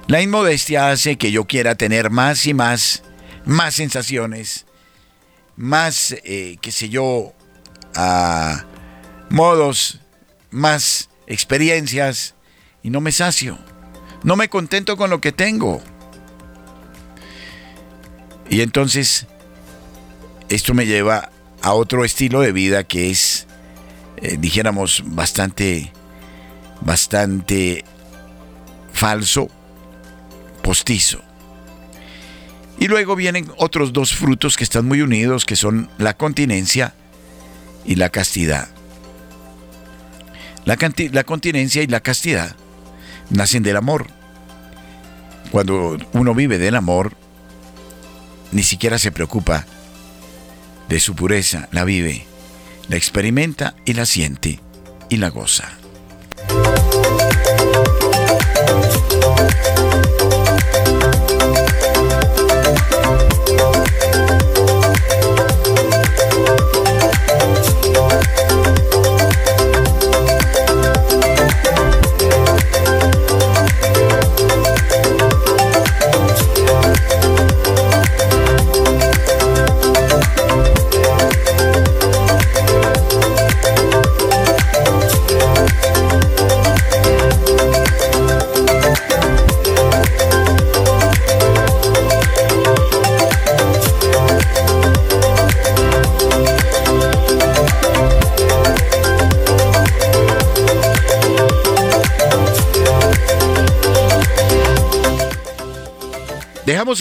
La 0.06 0.20
inmodestia 0.20 0.90
hace 0.90 1.16
que 1.16 1.30
yo 1.30 1.46
quiera 1.46 1.74
tener 1.76 2.10
más 2.10 2.46
y 2.46 2.54
más, 2.54 3.02
más 3.44 3.74
sensaciones, 3.74 4.66
más, 5.56 6.16
eh, 6.24 6.56
qué 6.60 6.72
sé 6.72 6.88
yo, 6.88 7.34
modos, 9.28 10.00
más 10.50 11.10
experiencias, 11.26 12.34
y 12.82 12.90
no 12.90 13.00
me 13.00 13.12
sacio. 13.12 13.58
No 14.22 14.36
me 14.36 14.48
contento 14.48 14.96
con 14.96 15.10
lo 15.10 15.20
que 15.20 15.32
tengo. 15.32 15.80
Y 18.48 18.62
entonces, 18.62 19.26
esto 20.48 20.74
me 20.74 20.86
lleva 20.86 21.30
a 21.62 21.72
otro 21.72 22.04
estilo 22.04 22.40
de 22.40 22.52
vida 22.52 22.84
que 22.84 23.10
es, 23.10 23.46
eh, 24.16 24.36
dijéramos, 24.38 25.02
bastante, 25.06 25.92
bastante 26.80 27.84
falso 28.92 29.48
postizo. 30.62 31.22
Y 32.80 32.88
luego 32.88 33.14
vienen 33.14 33.52
otros 33.58 33.92
dos 33.92 34.14
frutos 34.14 34.56
que 34.56 34.64
están 34.64 34.86
muy 34.86 35.02
unidos, 35.02 35.44
que 35.44 35.54
son 35.54 35.90
la 35.98 36.16
continencia 36.16 36.94
y 37.84 37.96
la 37.96 38.08
castidad. 38.08 38.68
La, 40.64 40.78
la 41.12 41.24
continencia 41.24 41.82
y 41.82 41.86
la 41.86 42.00
castidad 42.00 42.56
nacen 43.28 43.62
del 43.62 43.76
amor. 43.76 44.06
Cuando 45.50 45.98
uno 46.14 46.34
vive 46.34 46.56
del 46.56 46.74
amor, 46.74 47.14
ni 48.50 48.62
siquiera 48.62 48.98
se 48.98 49.12
preocupa 49.12 49.66
de 50.88 51.00
su 51.00 51.14
pureza, 51.14 51.68
la 51.72 51.84
vive, 51.84 52.24
la 52.88 52.96
experimenta 52.96 53.74
y 53.84 53.92
la 53.92 54.06
siente 54.06 54.58
y 55.10 55.18
la 55.18 55.28
goza. 55.28 55.79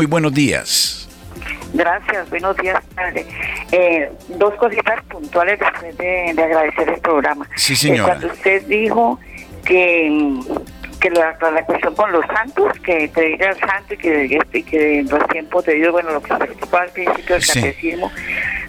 Muy 0.00 0.06
buenos 0.06 0.32
días. 0.32 1.06
Gracias, 1.74 2.30
buenos 2.30 2.56
días, 2.56 2.82
padre. 2.94 3.26
Eh, 3.70 4.10
dos 4.28 4.54
cositas 4.54 5.04
puntuales 5.04 5.58
después 5.60 5.98
de, 5.98 6.30
agradecer 6.42 6.88
el 6.88 7.00
programa. 7.02 7.46
Sí, 7.54 7.76
señora. 7.76 8.00
Eh, 8.00 8.06
cuando 8.06 8.26
usted 8.28 8.62
dijo 8.62 9.20
que, 9.62 10.40
que 11.02 11.10
la, 11.10 11.36
cuestión 11.66 11.94
con 11.94 12.12
los 12.12 12.24
santos, 12.28 12.72
que 12.82 13.08
te 13.08 13.20
diga 13.26 13.50
el 13.50 13.58
santo 13.58 13.92
y 13.92 13.96
que, 13.98 14.38
y 14.54 14.62
que 14.62 15.00
en 15.00 15.10
los 15.10 15.28
tiempos 15.28 15.66
de 15.66 15.74
Dios, 15.74 15.92
bueno, 15.92 16.12
lo 16.12 16.22
que 16.22 16.32
se 16.32 16.38
preocupa 16.38 16.80
al 16.80 16.90
principio 16.92 17.34
del 17.34 17.46
catecismo, 17.46 18.10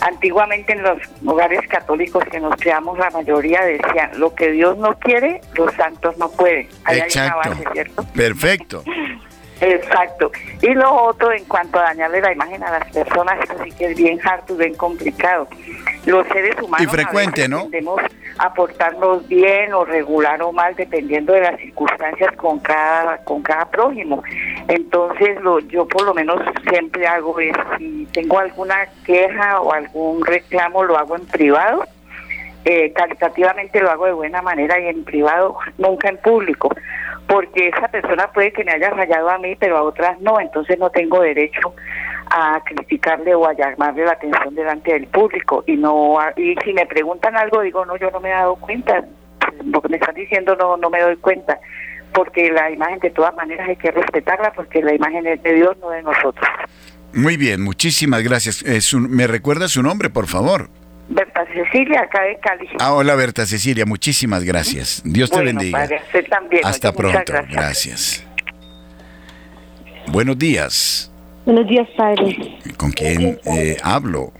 antiguamente 0.01 0.73
en 0.73 0.83
los 0.83 0.97
hogares 1.25 1.61
católicos 1.69 2.25
que 2.29 2.41
nos 2.41 2.57
creamos, 2.57 2.99
la 2.99 3.09
mayoría 3.11 3.61
decían, 3.61 4.19
lo 4.19 4.35
que 4.35 4.51
Dios 4.51 4.77
no 4.77 4.99
quiere, 4.99 5.39
los 5.53 5.73
santos 5.75 6.17
no 6.17 6.29
pueden. 6.29 6.67
Ahí 6.83 6.99
Exacto. 6.99 7.39
Hay 7.39 7.51
una 7.51 7.55
base, 7.55 7.69
¿cierto? 7.71 8.05
Perfecto. 8.13 8.83
Exacto. 9.61 10.31
Y 10.61 10.73
lo 10.73 10.91
otro, 10.91 11.31
en 11.31 11.45
cuanto 11.45 11.79
a 11.79 11.83
dañarle 11.83 12.19
la 12.19 12.33
imagen 12.33 12.63
a 12.63 12.79
las 12.79 12.91
personas, 12.91 13.39
eso 13.43 13.53
sí 13.63 13.71
que 13.71 13.91
es 13.91 13.97
bien 13.97 14.19
harto, 14.23 14.55
bien 14.55 14.73
complicado. 14.73 15.47
Los 16.05 16.27
seres 16.29 16.55
humanos 16.59 16.87
y 16.87 16.87
frecuente, 16.87 17.47
¿no? 17.47 17.65
Podemos 17.65 18.01
aportarnos 18.39 19.27
bien 19.27 19.71
o 19.73 19.85
regular 19.85 20.41
o 20.41 20.51
mal 20.51 20.75
dependiendo 20.75 21.33
de 21.33 21.41
las 21.41 21.59
circunstancias 21.59 22.35
con 22.37 22.59
cada 22.59 23.17
con 23.23 23.43
cada 23.43 23.65
prójimo. 23.65 24.23
Entonces, 24.67 25.39
lo, 25.41 25.59
yo 25.59 25.87
por 25.87 26.03
lo 26.03 26.15
menos 26.15 26.41
siempre 26.67 27.05
hago 27.05 27.39
es 27.39 27.55
si 27.77 28.07
tengo 28.13 28.39
alguna 28.39 28.87
queja 29.05 29.61
o 29.61 29.71
algún 29.73 30.25
reclamo 30.25 30.83
lo 30.83 30.97
hago 30.97 31.15
en 31.15 31.25
privado. 31.27 31.85
Eh, 32.65 32.93
caritativamente 32.93 33.79
lo 33.79 33.91
hago 33.91 34.05
de 34.05 34.11
buena 34.11 34.41
manera 34.41 34.79
y 34.79 34.87
en 34.87 35.03
privado, 35.03 35.57
nunca 35.77 36.09
en 36.09 36.17
público 36.17 36.69
porque 37.31 37.69
esa 37.69 37.87
persona 37.87 38.29
puede 38.33 38.51
que 38.51 38.65
me 38.65 38.73
haya 38.73 38.89
rayado 38.89 39.29
a 39.29 39.37
mí, 39.37 39.55
pero 39.55 39.77
a 39.77 39.83
otras 39.83 40.19
no, 40.19 40.37
entonces 40.41 40.77
no 40.77 40.89
tengo 40.89 41.21
derecho 41.21 41.73
a 42.29 42.61
criticarle 42.65 43.33
o 43.33 43.47
a 43.47 43.53
llamarle 43.53 44.03
la 44.03 44.11
atención 44.11 44.53
delante 44.53 44.91
del 44.91 45.07
público. 45.07 45.63
Y 45.65 45.77
no 45.77 46.17
y 46.35 46.55
si 46.63 46.73
me 46.73 46.85
preguntan 46.85 47.37
algo 47.37 47.61
digo 47.61 47.85
no 47.85 47.95
yo 47.95 48.11
no 48.11 48.19
me 48.19 48.29
he 48.29 48.33
dado 48.33 48.57
cuenta 48.57 49.05
lo 49.63 49.81
que 49.81 49.89
me 49.89 49.97
están 49.97 50.15
diciendo 50.15 50.57
no 50.57 50.75
no 50.75 50.89
me 50.89 51.01
doy 51.01 51.15
cuenta 51.17 51.57
porque 52.13 52.51
la 52.51 52.69
imagen 52.69 52.99
de 52.99 53.11
todas 53.11 53.33
maneras 53.35 53.69
hay 53.69 53.77
que 53.77 53.91
respetarla 53.91 54.51
porque 54.51 54.81
la 54.81 54.93
imagen 54.93 55.25
es 55.25 55.41
de 55.41 55.53
Dios 55.53 55.77
no 55.79 55.89
de 55.89 56.03
nosotros. 56.03 56.49
Muy 57.13 57.37
bien 57.37 57.61
muchísimas 57.61 58.23
gracias. 58.23 58.93
Me 58.93 59.27
recuerda 59.27 59.69
su 59.69 59.81
nombre 59.81 60.09
por 60.09 60.27
favor 60.27 60.69
Berta 61.13 61.45
Cecilia, 61.53 62.01
acá 62.01 62.23
de 62.23 62.39
Cali. 62.39 62.67
Ah, 62.79 62.93
hola 62.93 63.15
Berta 63.15 63.45
Cecilia, 63.45 63.85
muchísimas 63.85 64.43
gracias. 64.43 65.01
Dios 65.05 65.29
te 65.29 65.41
bendiga. 65.41 65.87
también. 66.29 66.65
Hasta 66.65 66.93
pronto, 66.93 67.33
gracias. 67.49 68.25
Buenos 70.07 70.37
días. 70.37 71.11
Buenos 71.45 71.67
días, 71.67 71.87
padre. 71.97 72.57
¿Con 72.77 72.91
quién 72.91 73.39
eh, 73.45 73.77
hablo? 73.83 74.31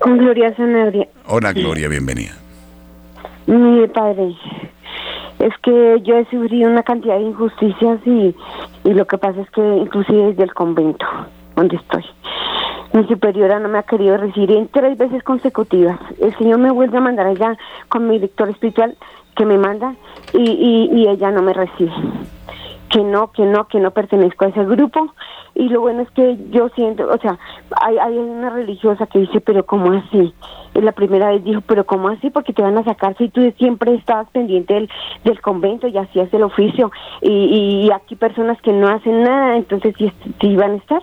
Con 0.00 0.18
Gloria 0.18 0.54
Sanabria. 0.56 1.06
Hola, 1.26 1.52
Gloria, 1.52 1.88
bienvenida. 1.88 2.32
Mire, 3.46 3.88
padre, 3.88 4.34
es 5.38 5.52
que 5.62 5.96
yo 6.02 6.18
he 6.18 6.24
sufrido 6.30 6.68
una 6.68 6.82
cantidad 6.82 7.16
de 7.16 7.22
injusticias 7.22 8.00
y, 8.04 8.34
y 8.84 8.92
lo 8.92 9.06
que 9.06 9.18
pasa 9.18 9.40
es 9.40 9.50
que 9.50 9.60
inclusive 9.60 10.28
desde 10.28 10.44
el 10.44 10.54
convento 10.54 11.06
donde 11.54 11.76
estoy, 11.76 12.04
mi 12.92 13.06
superiora 13.06 13.58
no 13.58 13.68
me 13.68 13.78
ha 13.78 13.82
querido 13.82 14.16
recibir 14.16 14.52
en 14.52 14.68
tres 14.68 14.96
veces 14.96 15.22
consecutivas. 15.22 15.98
El 16.20 16.36
Señor 16.38 16.58
me 16.58 16.70
vuelve 16.70 16.98
a 16.98 17.02
mandar 17.02 17.26
allá 17.26 17.56
con 17.88 18.08
mi 18.08 18.14
director 18.14 18.48
espiritual 18.48 18.96
que 19.36 19.44
me 19.44 19.58
manda 19.58 19.94
y, 20.32 20.88
y, 20.92 21.08
ella 21.08 21.30
no 21.30 21.42
me 21.42 21.52
recibe. 21.52 21.92
Que 22.90 23.04
no, 23.04 23.30
que 23.30 23.44
no, 23.44 23.68
que 23.68 23.78
no 23.78 23.92
pertenezco 23.92 24.44
a 24.44 24.48
ese 24.48 24.64
grupo. 24.64 25.14
Y 25.54 25.68
lo 25.68 25.80
bueno 25.80 26.02
es 26.02 26.10
que 26.12 26.38
yo 26.50 26.68
siento, 26.70 27.08
o 27.08 27.18
sea, 27.18 27.38
hay, 27.82 27.98
hay 27.98 28.16
una 28.16 28.50
religiosa 28.50 29.06
que 29.06 29.20
dice, 29.20 29.40
pero 29.40 29.66
¿cómo 29.66 29.92
así? 29.92 30.34
La 30.74 30.92
primera 30.92 31.30
vez 31.30 31.44
dijo, 31.44 31.60
pero 31.62 31.84
¿cómo 31.84 32.08
así? 32.08 32.30
Porque 32.30 32.52
te 32.52 32.62
van 32.62 32.78
a 32.78 32.84
sacar 32.84 33.16
si 33.16 33.28
tú 33.28 33.52
siempre 33.58 33.94
estabas 33.94 34.30
pendiente 34.30 34.74
del, 34.74 34.88
del 35.24 35.40
convento 35.40 35.88
y 35.88 35.98
hacías 35.98 36.32
el 36.32 36.42
oficio. 36.42 36.90
Y, 37.20 37.86
y 37.86 37.90
aquí 37.92 38.16
personas 38.16 38.60
que 38.62 38.72
no 38.72 38.88
hacen 38.88 39.22
nada, 39.22 39.56
entonces 39.56 39.94
sí, 39.98 40.12
sí 40.40 40.56
van 40.56 40.72
a 40.72 40.76
estar. 40.76 41.02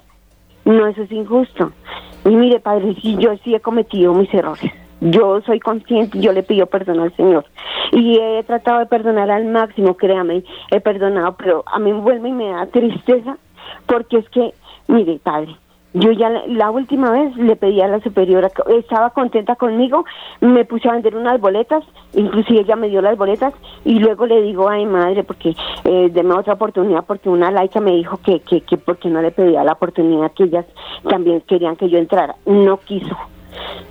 No, 0.65 0.87
eso 0.87 1.03
es 1.03 1.11
injusto. 1.11 1.71
Y 2.25 2.29
mire, 2.29 2.59
padre, 2.59 2.95
si 3.01 3.15
yo 3.17 3.37
sí 3.43 3.53
he 3.55 3.59
cometido 3.59 4.13
mis 4.13 4.33
errores. 4.33 4.71
Yo 5.01 5.41
soy 5.41 5.59
consciente, 5.59 6.19
yo 6.19 6.31
le 6.31 6.41
pido 6.41 6.65
perdón 6.65 6.99
al 6.99 7.15
Señor. 7.15 7.45
Y 7.91 8.17
he 8.17 8.43
tratado 8.43 8.79
de 8.79 8.85
perdonar 8.87 9.29
al 9.29 9.45
máximo, 9.45 9.95
créame, 9.95 10.43
he 10.71 10.79
perdonado, 10.79 11.35
pero 11.37 11.63
a 11.67 11.79
mí 11.79 11.91
vuelve 11.91 12.29
y 12.29 12.33
me 12.33 12.49
da 12.49 12.65
tristeza 12.65 13.37
porque 13.85 14.17
es 14.17 14.29
que, 14.29 14.53
mire, 14.87 15.19
padre, 15.21 15.55
yo 15.95 16.11
ya 16.11 16.29
la, 16.29 16.71
última 16.71 17.09
vez 17.09 17.35
le 17.37 17.55
pedí 17.55 17.81
a 17.81 17.87
la 17.87 18.01
superiora, 18.01 18.51
estaba 18.67 19.11
contenta 19.11 19.55
conmigo, 19.55 20.05
me 20.41 20.65
puse 20.65 20.89
a 20.89 20.91
vender 20.91 21.15
unas 21.15 21.39
boletas, 21.39 21.85
inclusive 22.13 22.61
ella 22.61 22.75
me 22.75 22.89
dio 22.89 23.01
las 23.01 23.17
boletas 23.17 23.53
y 23.85 23.99
luego 23.99 24.25
le 24.25 24.41
digo, 24.41 24.67
ay 24.67 24.85
madre, 24.85 25.23
porque 25.23 25.55
eh, 25.85 26.09
deme 26.11 26.33
otra 26.33 26.53
oportunidad, 26.55 27.05
porque 27.05 27.29
una 27.29 27.49
laica 27.49 27.79
me 27.79 27.91
dijo 27.91 28.17
que, 28.17 28.41
que, 28.41 28.61
que 28.61 28.77
porque 28.77 29.09
no 29.09 29.21
le 29.21 29.31
pedía 29.31 29.63
la 29.63 29.73
oportunidad, 29.73 30.33
que 30.33 30.43
ellas 30.43 30.65
también 31.07 31.41
querían 31.41 31.77
que 31.77 31.89
yo 31.89 31.97
entrara. 31.97 32.35
No 32.45 32.77
quiso. 32.77 33.15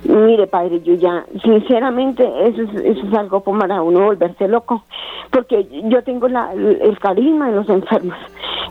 Mire, 0.03 0.47
padre, 0.47 0.81
yo 0.81 0.93
ya, 0.93 1.25
sinceramente, 1.43 2.23
eso 2.47 2.61
es, 2.61 2.75
eso 2.75 3.07
es 3.07 3.13
algo 3.13 3.41
para 3.41 3.81
uno 3.81 4.05
volverse 4.05 4.47
loco, 4.47 4.83
porque 5.31 5.67
yo 5.85 6.03
tengo 6.03 6.27
la, 6.27 6.53
el 6.53 6.97
carisma 6.99 7.49
de 7.49 7.55
los 7.55 7.69
enfermos. 7.69 8.15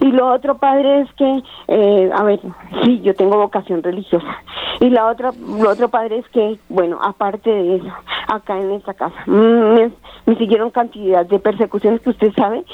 Y 0.01 0.13
lo 0.13 0.33
otro, 0.33 0.57
padre, 0.59 1.01
es 1.01 1.13
que, 1.15 1.43
eh, 1.69 2.11
a 2.15 2.23
ver, 2.23 2.41
sí, 2.85 3.01
yo 3.01 3.15
tengo 3.15 3.37
vocación 3.37 3.83
religiosa. 3.83 4.43
Y 4.81 4.91
la 4.91 5.07
otra, 5.07 5.33
lo 5.61 5.71
otro, 5.71 5.89
padre, 5.89 6.19
es 6.19 6.29
que, 6.29 6.59
bueno, 6.69 6.99
aparte 7.03 7.51
de 7.51 7.77
eso, 7.77 7.93
acá 8.29 8.61
en 8.61 8.71
esta 8.73 8.95
casa, 8.95 9.17
me, 9.27 9.91
me 10.27 10.37
siguieron 10.37 10.71
cantidad 10.71 11.27
de 11.27 11.39
persecuciones 11.39 12.01
que 12.01 12.11
usted 12.11 12.33
sabe, 12.35 12.65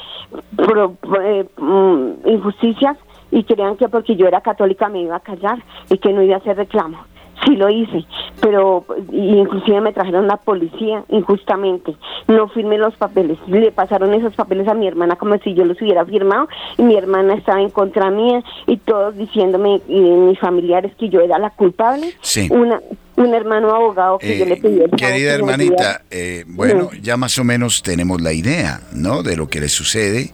eh, 1.23 1.47
mm, 1.57 2.29
injusticias, 2.29 2.97
y 3.31 3.45
creían 3.45 3.77
que 3.77 3.89
porque 3.89 4.17
yo 4.17 4.27
era 4.27 4.41
católica 4.41 4.89
me 4.89 5.03
iba 5.03 5.17
a 5.17 5.21
callar 5.21 5.63
y 5.89 5.99
que 5.99 6.13
no 6.13 6.23
iba 6.23 6.35
a 6.35 6.39
hacer 6.39 6.57
reclamo 6.57 6.99
sí 7.45 7.57
lo 7.57 7.71
hice, 7.71 8.05
pero 8.41 8.85
inclusive 9.13 9.81
me 9.81 9.93
trajeron 9.93 10.27
la 10.27 10.37
policía 10.37 11.05
injustamente. 11.09 11.95
No 12.29 12.49
firmé 12.49 12.79
los 12.79 12.95
papeles, 12.97 13.39
le 13.47 13.73
pasaron 13.73 14.15
esos 14.15 14.35
papeles 14.35 14.69
a 14.69 14.75
mi 14.75 14.87
hermana 14.87 15.17
como 15.17 15.39
si 15.39 15.55
yo 15.55 15.65
los 15.65 15.81
hubiera 15.81 16.05
firmado 16.05 16.49
y 16.79 16.83
mi 16.83 16.97
hermana 16.97 17.35
estaba 17.35 17.61
en 17.61 17.71
contra 17.71 18.11
mía 18.11 18.43
y 18.67 18.77
todos 18.79 19.17
diciéndome 19.17 19.81
y 19.89 20.01
mis 20.01 20.39
familiares 20.39 20.93
que 20.99 21.09
yo 21.09 21.21
era 21.21 21.39
la 21.39 21.51
culpable. 21.51 22.13
Sí. 22.21 22.49
Una 22.51 22.81
un 23.17 23.35
hermano 23.35 23.75
abogado 23.75 24.19
que 24.19 24.39
yo 24.39 24.47
le 24.47 24.55
Eh, 24.55 24.61
pedí 24.63 24.91
querida 24.97 25.35
hermanita, 25.35 26.03
eh, 26.11 26.45
bueno, 26.47 26.91
ya 27.03 27.17
más 27.17 27.39
o 27.39 27.45
menos 27.45 27.83
tenemos 27.83 28.21
la 28.21 28.33
idea, 28.33 28.81
¿no? 28.93 29.23
De 29.23 29.37
lo 29.37 29.49
que 29.49 29.61
le 29.61 29.69
sucede. 29.69 30.33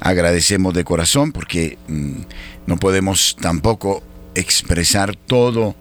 Agradecemos 0.00 0.74
de 0.74 0.84
corazón 0.84 1.32
porque 1.32 1.78
mm, 1.88 2.20
no 2.66 2.76
podemos 2.76 3.36
tampoco 3.40 4.02
expresar 4.34 5.16
todo 5.16 5.74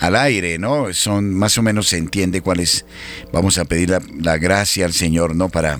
al 0.00 0.16
aire, 0.16 0.58
¿no? 0.58 0.92
Son 0.92 1.32
más 1.34 1.56
o 1.58 1.62
menos 1.62 1.88
se 1.88 1.98
entiende 1.98 2.40
cuál 2.40 2.60
es. 2.60 2.86
Vamos 3.32 3.58
a 3.58 3.64
pedir 3.64 3.90
la, 3.90 4.00
la 4.20 4.38
gracia 4.38 4.84
al 4.86 4.92
Señor, 4.92 5.36
¿no? 5.36 5.48
Para 5.48 5.78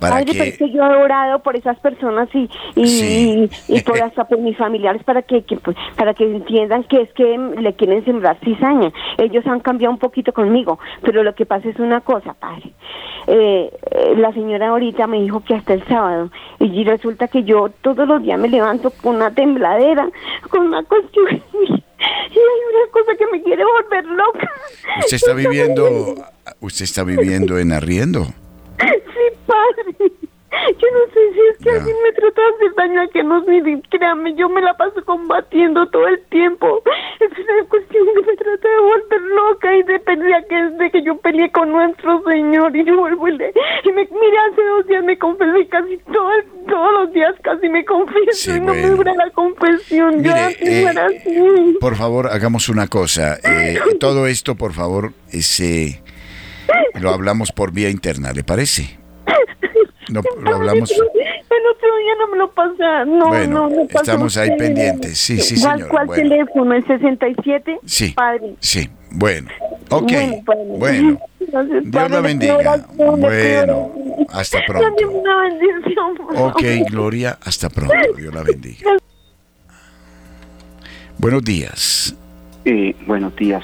para 0.00 0.16
Padre, 0.16 0.32
pero 0.32 0.44
es 0.44 0.58
que 0.58 0.66
que 0.66 0.72
yo 0.72 0.82
he 0.84 0.96
orado 0.96 1.38
por 1.38 1.56
esas 1.56 1.78
personas 1.78 2.28
y 2.34 2.50
y, 2.74 2.86
Sí. 2.86 3.50
y 3.68 3.80
por 3.80 4.02
hasta 4.02 4.24
por 4.26 4.38
mis 4.38 4.56
familiares 4.56 5.02
para 5.04 5.22
que, 5.22 5.42
que, 5.42 5.56
pues, 5.56 5.76
para 5.96 6.12
que 6.12 6.24
entiendan 6.24 6.84
que 6.84 7.02
es 7.02 7.12
que 7.14 7.38
le 7.58 7.72
quieren 7.74 8.04
sembrar 8.04 8.36
cizaña. 8.44 8.92
Ellos 9.18 9.46
han 9.46 9.60
cambiado 9.60 9.92
un 9.92 9.98
poquito 9.98 10.32
conmigo, 10.32 10.78
pero 11.02 11.22
lo 11.22 11.34
que 11.34 11.46
pasa 11.46 11.68
es 11.68 11.78
una 11.78 12.00
cosa, 12.02 12.34
padre. 12.34 12.72
Eh, 13.28 13.70
eh, 13.92 14.14
la 14.18 14.32
señora 14.34 14.68
ahorita 14.68 15.06
me 15.06 15.22
dijo 15.22 15.40
que 15.42 15.54
hasta 15.54 15.72
el 15.72 15.84
sábado 15.86 16.30
y 16.58 16.84
resulta 16.84 17.28
que 17.28 17.44
yo 17.44 17.70
todos 17.80 18.06
los 18.06 18.22
días 18.22 18.38
me 18.38 18.48
levanto 18.48 18.90
con 18.90 19.16
una 19.16 19.30
tembladera, 19.30 20.10
con 20.50 20.66
una 20.66 20.82
cuestión 20.82 21.40
y 22.30 22.38
hay 22.38 22.60
una 22.74 22.90
cosa 22.92 23.16
que 23.16 23.26
me 23.26 23.42
quiere 23.42 23.64
volver 23.64 24.04
loca. 24.06 24.50
usted 25.00 25.16
está 25.16 25.32
viviendo 25.34 26.14
usted 26.60 26.84
está 26.84 27.04
viviendo 27.04 27.58
en 27.58 27.72
arriendo. 27.72 28.26
Sí, 28.78 29.36
padre. 29.46 30.12
Yo 30.80 30.88
no 30.92 31.12
sé 31.12 31.20
si 31.32 31.40
es 31.50 31.58
que 31.58 31.64
Ya. 31.70 31.76
alguien 31.76 31.96
me 32.02 32.12
trata 32.12 32.40
de 32.42 32.48
hacer 32.56 32.74
daño 32.76 33.00
a 33.02 33.08
que 33.08 33.22
no 33.22 33.44
sé, 33.44 33.82
créame, 33.90 34.34
yo 34.34 34.48
me 34.48 34.60
la 34.62 34.74
paso 34.76 35.04
combatiendo 35.04 35.86
todo 35.88 36.06
el 36.08 36.20
tiempo. 36.30 36.82
Es 37.20 37.30
una 37.38 37.68
cuestión 37.68 38.06
que 38.14 38.22
me 38.30 38.36
trata 38.36 38.68
de 38.68 38.78
volver 38.80 39.20
loca 39.22 39.74
y 39.76 39.82
de 39.84 39.98
pelear 40.00 40.46
que 40.46 40.58
es 40.66 40.78
de 40.78 40.90
que 40.90 41.02
yo 41.02 41.16
peleé 41.18 41.50
con 41.52 41.70
nuestro 41.72 42.22
Señor 42.24 42.74
y 42.76 42.84
yo 42.84 42.96
vuelvo 42.96 43.28
y 43.28 43.36
le... 43.38 43.52
Y 43.84 43.88
me, 43.92 44.02
mira, 44.10 44.40
hace 44.52 44.62
dos 44.64 44.86
días 44.86 45.04
me 45.04 45.18
confesé 45.18 45.60
y 45.60 45.66
casi 45.66 45.98
todo 46.12 46.30
todos 46.66 46.92
los 46.94 47.12
días 47.12 47.34
casi 47.42 47.68
me 47.68 47.84
confieso 47.84 48.32
Sí, 48.32 48.50
y 48.52 48.60
no 48.60 48.66
bueno. 48.72 48.82
me 48.82 48.88
dura 48.96 49.14
la 49.14 49.30
confesión. 49.30 50.22
ya, 50.22 50.48
Mire, 50.48 50.50
sí, 50.58 50.64
eh, 50.66 50.88
así. 50.88 51.76
Por 51.80 51.94
favor, 51.96 52.28
hagamos 52.28 52.68
una 52.68 52.86
cosa. 52.88 53.38
eh, 53.44 53.78
todo 54.00 54.26
esto, 54.26 54.54
por 54.54 54.72
favor, 54.72 55.12
ese 55.30 56.02
lo 57.00 57.10
hablamos 57.10 57.52
por 57.52 57.72
vía 57.72 57.90
interna, 57.90 58.32
¿le 58.32 58.44
parece? 58.44 58.98
No, 60.10 60.20
lo 60.40 60.54
hablamos. 60.56 60.90
Pero 60.92 61.04
el 61.04 61.66
otro 61.76 61.96
día 61.98 62.12
no 62.18 62.28
me 62.28 62.36
lo 62.38 62.50
pasa. 62.52 63.04
No, 63.04 63.28
Bueno, 63.28 63.68
no, 63.68 63.76
no 63.76 63.86
pasa 63.88 64.00
estamos 64.00 64.36
ahí 64.36 64.50
usted. 64.50 64.64
pendientes. 64.64 65.18
Sí, 65.18 65.40
sí, 65.40 65.60
¿Cuál- 65.60 65.72
señora, 65.78 65.90
¿Cuál 65.90 66.06
bueno. 66.06 66.22
teléfono? 66.22 66.74
¿El 66.74 66.86
67? 66.86 67.78
Sí. 67.84 68.10
Padre. 68.12 68.54
Sí, 68.60 68.88
bueno. 69.10 69.48
Ok. 69.90 70.02
Bueno, 70.12 70.42
padre. 70.44 70.64
Bueno. 70.78 71.18
Gracias, 71.40 71.82
Dios 71.82 71.92
padre, 71.92 72.08
la 72.14 72.20
bendiga. 72.20 72.54
oración, 72.56 73.20
Bueno, 73.20 73.90
hasta 74.30 74.58
pronto. 74.66 75.08
una 75.10 75.42
bendición, 75.42 76.16
Ok. 76.36 76.62
Gloria, 76.90 77.38
hasta 77.44 77.68
pronto. 77.68 77.94
Dios 78.16 78.34
la 78.34 78.42
bendiga. 78.42 78.90
Buenos 81.18 81.44
días. 81.44 82.14
Eh, 82.64 82.94
buenos 83.06 83.34
días. 83.36 83.62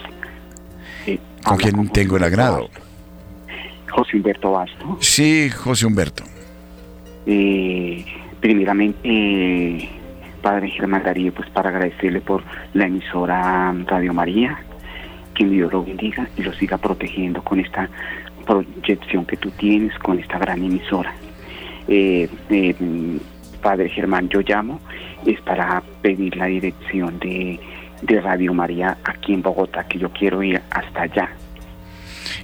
Eh, 1.07 1.19
¿Con 1.45 1.57
quién 1.57 1.89
tengo 1.89 2.17
el 2.17 2.25
agrado? 2.25 2.69
José 3.91 4.17
Humberto 4.17 4.53
Basto. 4.53 4.97
Sí, 5.01 5.51
José 5.51 5.87
Humberto. 5.87 6.25
Eh, 7.27 8.05
primeramente, 8.41 8.99
eh, 9.05 9.89
Padre 10.43 10.71
Germán 10.71 11.03
Darío, 11.05 11.33
pues 11.33 11.49
para 11.51 11.71
agradecerle 11.71 12.21
por 12.21 12.43
la 12.75 12.87
emisora 12.87 13.75
Radio 13.87 14.15
María, 14.15 14.59
que 15.35 15.45
Dios 15.45 15.73
lo 15.73 15.85
bendiga 15.85 16.29
y 16.37 16.43
lo 16.43 16.53
siga 16.55 16.79
protegiendo 16.79 17.43
con 17.43 17.61
esta 17.61 17.89
proyección 18.47 19.27
que 19.27 19.37
tú 19.37 19.51
tienes, 19.53 19.97
con 19.99 20.19
esta 20.19 20.39
gran 20.39 20.63
emisora. 20.65 21.15
Eh, 21.89 22.29
eh, 22.49 22.75
Padre 23.63 23.89
Germán, 23.91 24.29
yo 24.29 24.41
llamo, 24.41 24.81
es 25.27 25.41
para 25.43 25.83
pedir 26.03 26.37
la 26.37 26.47
dirección 26.47 27.19
de, 27.19 27.61
de 28.03 28.21
Radio 28.21 28.55
María 28.55 28.97
aquí 29.05 29.35
en 29.35 29.43
Bogotá, 29.43 29.87
que 29.87 29.99
yo 29.99 30.11
quiero 30.11 30.43
ir 30.43 30.61
hasta 30.71 31.03
allá. 31.03 31.29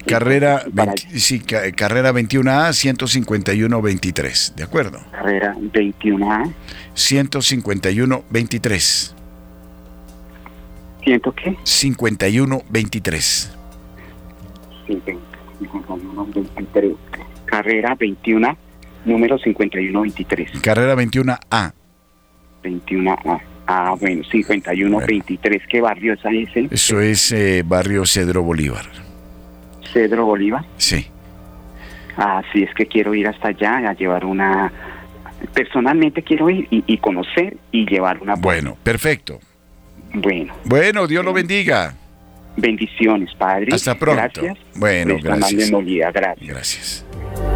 Carrera, 0.06 0.64
Para- 0.74 0.94
20 0.94 1.20
sí, 1.20 1.40
ca- 1.40 1.70
carrera 1.72 2.12
21A 2.12 2.72
151-23. 2.72 4.54
¿De 4.54 4.62
acuerdo? 4.64 5.00
Carrera 5.12 5.54
21A, 5.58 6.50
151-23. 6.94 9.12
¿siento 11.04 11.32
qué? 11.32 11.56
51-23. 11.64 13.50
Sí, 14.86 15.02
23. 15.06 16.94
Carrera 17.46 17.94
21, 17.94 18.56
número 19.04 19.38
5123. 19.38 20.60
Carrera 20.60 20.94
21A. 20.96 21.72
21A. 22.62 23.40
Ah, 23.68 23.94
bueno, 24.00 24.22
5123. 24.30 25.62
¿Qué 25.68 25.80
barrio 25.80 26.12
es 26.14 26.20
ese? 26.24 26.68
Eso 26.70 27.00
es 27.00 27.32
eh, 27.32 27.62
barrio 27.66 28.04
Cedro 28.06 28.42
Bolívar. 28.42 28.84
Cedro 29.92 30.24
Bolívar. 30.26 30.64
Sí. 30.76 31.06
Ah, 32.16 32.42
sí, 32.52 32.62
es 32.62 32.74
que 32.74 32.86
quiero 32.86 33.14
ir 33.14 33.28
hasta 33.28 33.48
allá 33.48 33.88
a 33.90 33.92
llevar 33.94 34.24
una... 34.24 34.72
Personalmente 35.52 36.22
quiero 36.22 36.48
ir 36.48 36.66
y, 36.70 36.82
y 36.86 36.98
conocer 36.98 37.56
y 37.72 37.84
llevar 37.86 38.18
una... 38.22 38.34
Bueno, 38.36 38.76
perfecto. 38.82 39.38
Bueno, 40.14 40.54
Bueno, 40.64 41.06
Dios 41.06 41.24
lo 41.24 41.32
bendiga. 41.34 41.94
bendiciones, 42.56 43.34
Padre. 43.34 43.68
Hasta 43.74 43.94
pronto. 43.98 44.40
Gracias. 44.42 44.58
Bueno, 44.76 45.14
amable 45.14 45.38
gracias. 45.38 45.70
gracias. 46.12 46.48
Gracias. 46.48 47.55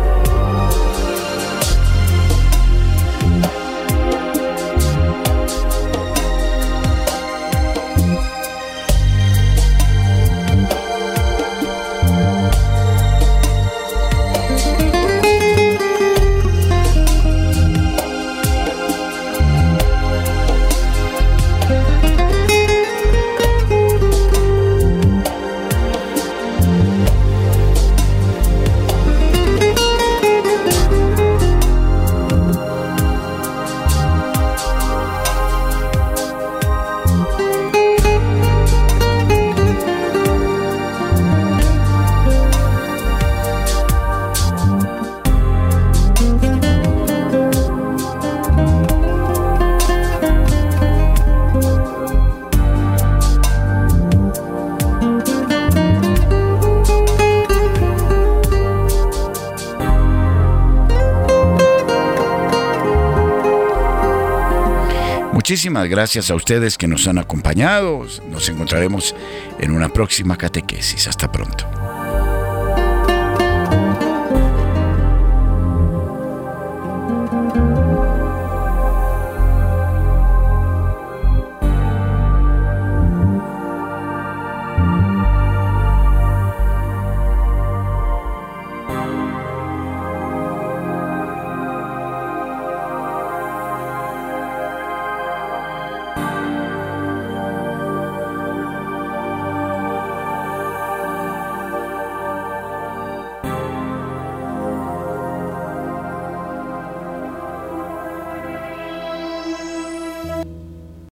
Muchísimas 65.60 65.90
gracias 65.90 66.30
a 66.30 66.34
ustedes 66.34 66.78
que 66.78 66.88
nos 66.88 67.06
han 67.06 67.18
acompañado. 67.18 68.06
Nos 68.30 68.48
encontraremos 68.48 69.14
en 69.58 69.72
una 69.72 69.90
próxima 69.90 70.38
catequesis. 70.38 71.06
Hasta 71.06 71.30
pronto. 71.30 71.79